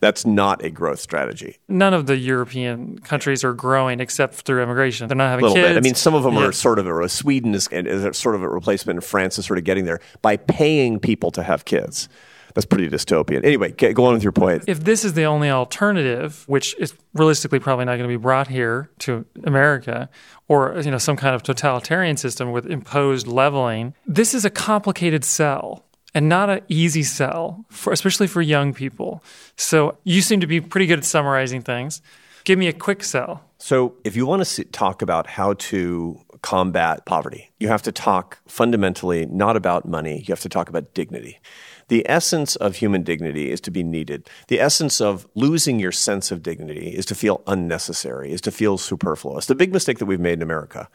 [0.00, 1.58] That's not a growth strategy.
[1.68, 5.08] None of the European countries are growing except through immigration.
[5.08, 5.68] They're not having little kids.
[5.68, 5.76] bit.
[5.76, 6.46] I mean, some of them Yeah.
[6.48, 9.58] are sort of a Sweden is, is sort of a replacement, and France is sort
[9.58, 12.08] of getting there by paying people to have kids.
[12.54, 13.44] That's pretty dystopian.
[13.44, 14.64] Anyway, get, go on with your point.
[14.66, 18.48] if this is the only alternative, which is realistically probably not going to be brought
[18.48, 20.08] here to America,
[20.48, 25.24] or you know some kind of totalitarian system with imposed leveling, this is a complicated
[25.24, 25.84] sell
[26.14, 29.22] and not an easy sell, for, especially for young people.
[29.56, 32.00] So you seem to be pretty good at summarizing things.
[32.44, 33.44] Give me a quick sell.
[33.58, 38.38] So, if you want to talk about how to combat poverty, you have to talk
[38.46, 41.40] fundamentally not about money, you have to talk about dignity.
[41.88, 44.28] The essence of human dignity is to be needed.
[44.48, 48.78] The essence of losing your sense of dignity is to feel unnecessary, is to feel
[48.78, 49.46] superfluous.
[49.46, 50.88] The big mistake that we've made in America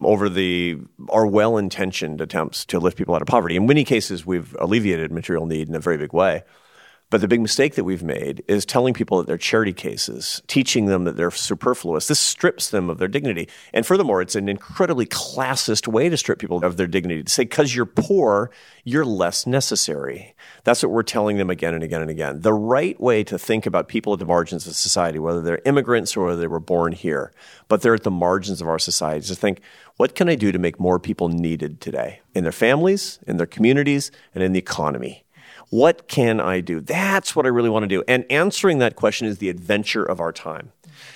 [0.00, 0.78] over the
[1.10, 3.56] our well-intentioned attempts to lift people out of poverty.
[3.56, 6.42] In many cases, we've alleviated material need in a very big way.
[7.10, 10.86] But the big mistake that we've made is telling people that they're charity cases, teaching
[10.86, 12.06] them that they're superfluous.
[12.06, 13.48] This strips them of their dignity.
[13.72, 17.44] And furthermore, it's an incredibly classist way to strip people of their dignity to say,
[17.44, 18.50] because you're poor,
[18.84, 20.34] you're less necessary.
[20.64, 22.42] That's what we're telling them again and again and again.
[22.42, 26.14] The right way to think about people at the margins of society, whether they're immigrants
[26.14, 27.32] or whether they were born here,
[27.68, 29.62] but they're at the margins of our society, is to think,
[29.96, 33.46] what can I do to make more people needed today in their families, in their
[33.46, 35.24] communities, and in the economy?
[35.70, 36.80] What can I do?
[36.80, 38.02] That's what I really want to do.
[38.08, 40.72] And answering that question is the adventure of our time.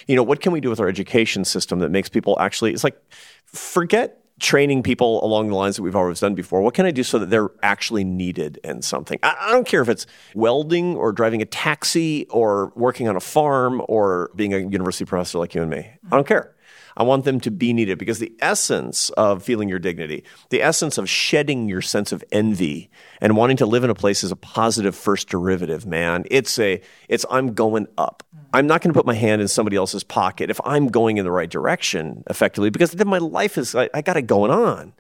[0.07, 2.85] You know, what can we do with our education system that makes people actually, it's
[2.85, 3.01] like,
[3.47, 6.61] forget training people along the lines that we've always done before.
[6.63, 9.19] What can I do so that they're actually needed in something?
[9.23, 13.21] I, I, don't care if it's welding or driving a taxi or working on a
[13.21, 15.89] farm or being a university professor like you and me.
[16.11, 16.52] I don't care.
[16.97, 20.99] I want them to be needed because the essence of feeling your dignity, the essence
[20.99, 22.91] of shedding your sense of envy
[23.21, 26.25] and wanting to live in a place is a positive first derivative, man.
[26.31, 28.23] It's a, it's I'm going up.
[28.53, 31.25] I'm not going to put my hand in somebody else's pocket if I'm going in
[31.25, 34.93] the right direction effectively because then my life is, I, I got it going on.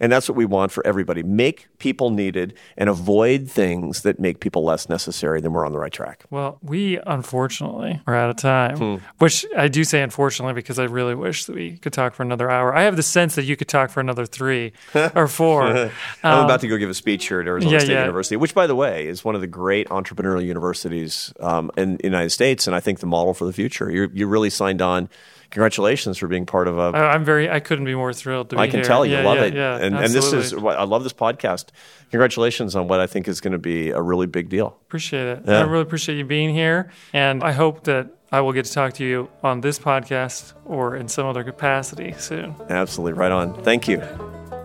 [0.00, 1.22] And that's what we want for everybody.
[1.22, 5.78] Make people needed and avoid things that make people less necessary, then we're on the
[5.78, 6.24] right track.
[6.30, 8.96] Well, we unfortunately are out of time, hmm.
[9.18, 12.50] which I do say unfortunately because I really wish that we could talk for another
[12.50, 12.74] hour.
[12.74, 14.72] I have the sense that you could talk for another three
[15.14, 15.62] or four.
[15.62, 15.90] I'm
[16.22, 18.00] um, about to go give a speech here at Arizona yeah, State yeah.
[18.00, 22.04] University, which, by the way, is one of the great entrepreneurial universities um, in the
[22.04, 23.90] United States, and I think the model for the future.
[23.90, 25.08] You're, you really signed on
[25.50, 26.96] congratulations for being part of a.
[26.96, 27.50] I'm very.
[27.50, 28.64] I couldn't be more thrilled to be here.
[28.64, 28.84] I can here.
[28.84, 31.66] tell you yeah, love yeah, it, yeah, and and this is I love this podcast.
[32.10, 34.78] Congratulations on what I think is going to be a really big deal.
[34.86, 35.48] Appreciate it.
[35.48, 38.94] I really appreciate you being here, and I hope that I will get to talk
[38.94, 42.54] to you on this podcast or in some other capacity soon.
[42.68, 43.62] Absolutely, right on.
[43.62, 44.00] Thank you.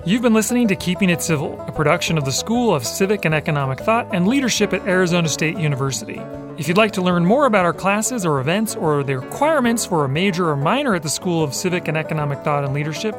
[0.07, 3.33] You've been listening to Keeping It Civil, a production of the School of Civic and
[3.33, 6.21] Economic Thought and Leadership at Arizona State University.
[6.59, 10.05] If you'd like to learn more about our classes or events or the requirements for
[10.05, 13.15] a major or minor at the School of Civic and Economic Thought and Leadership,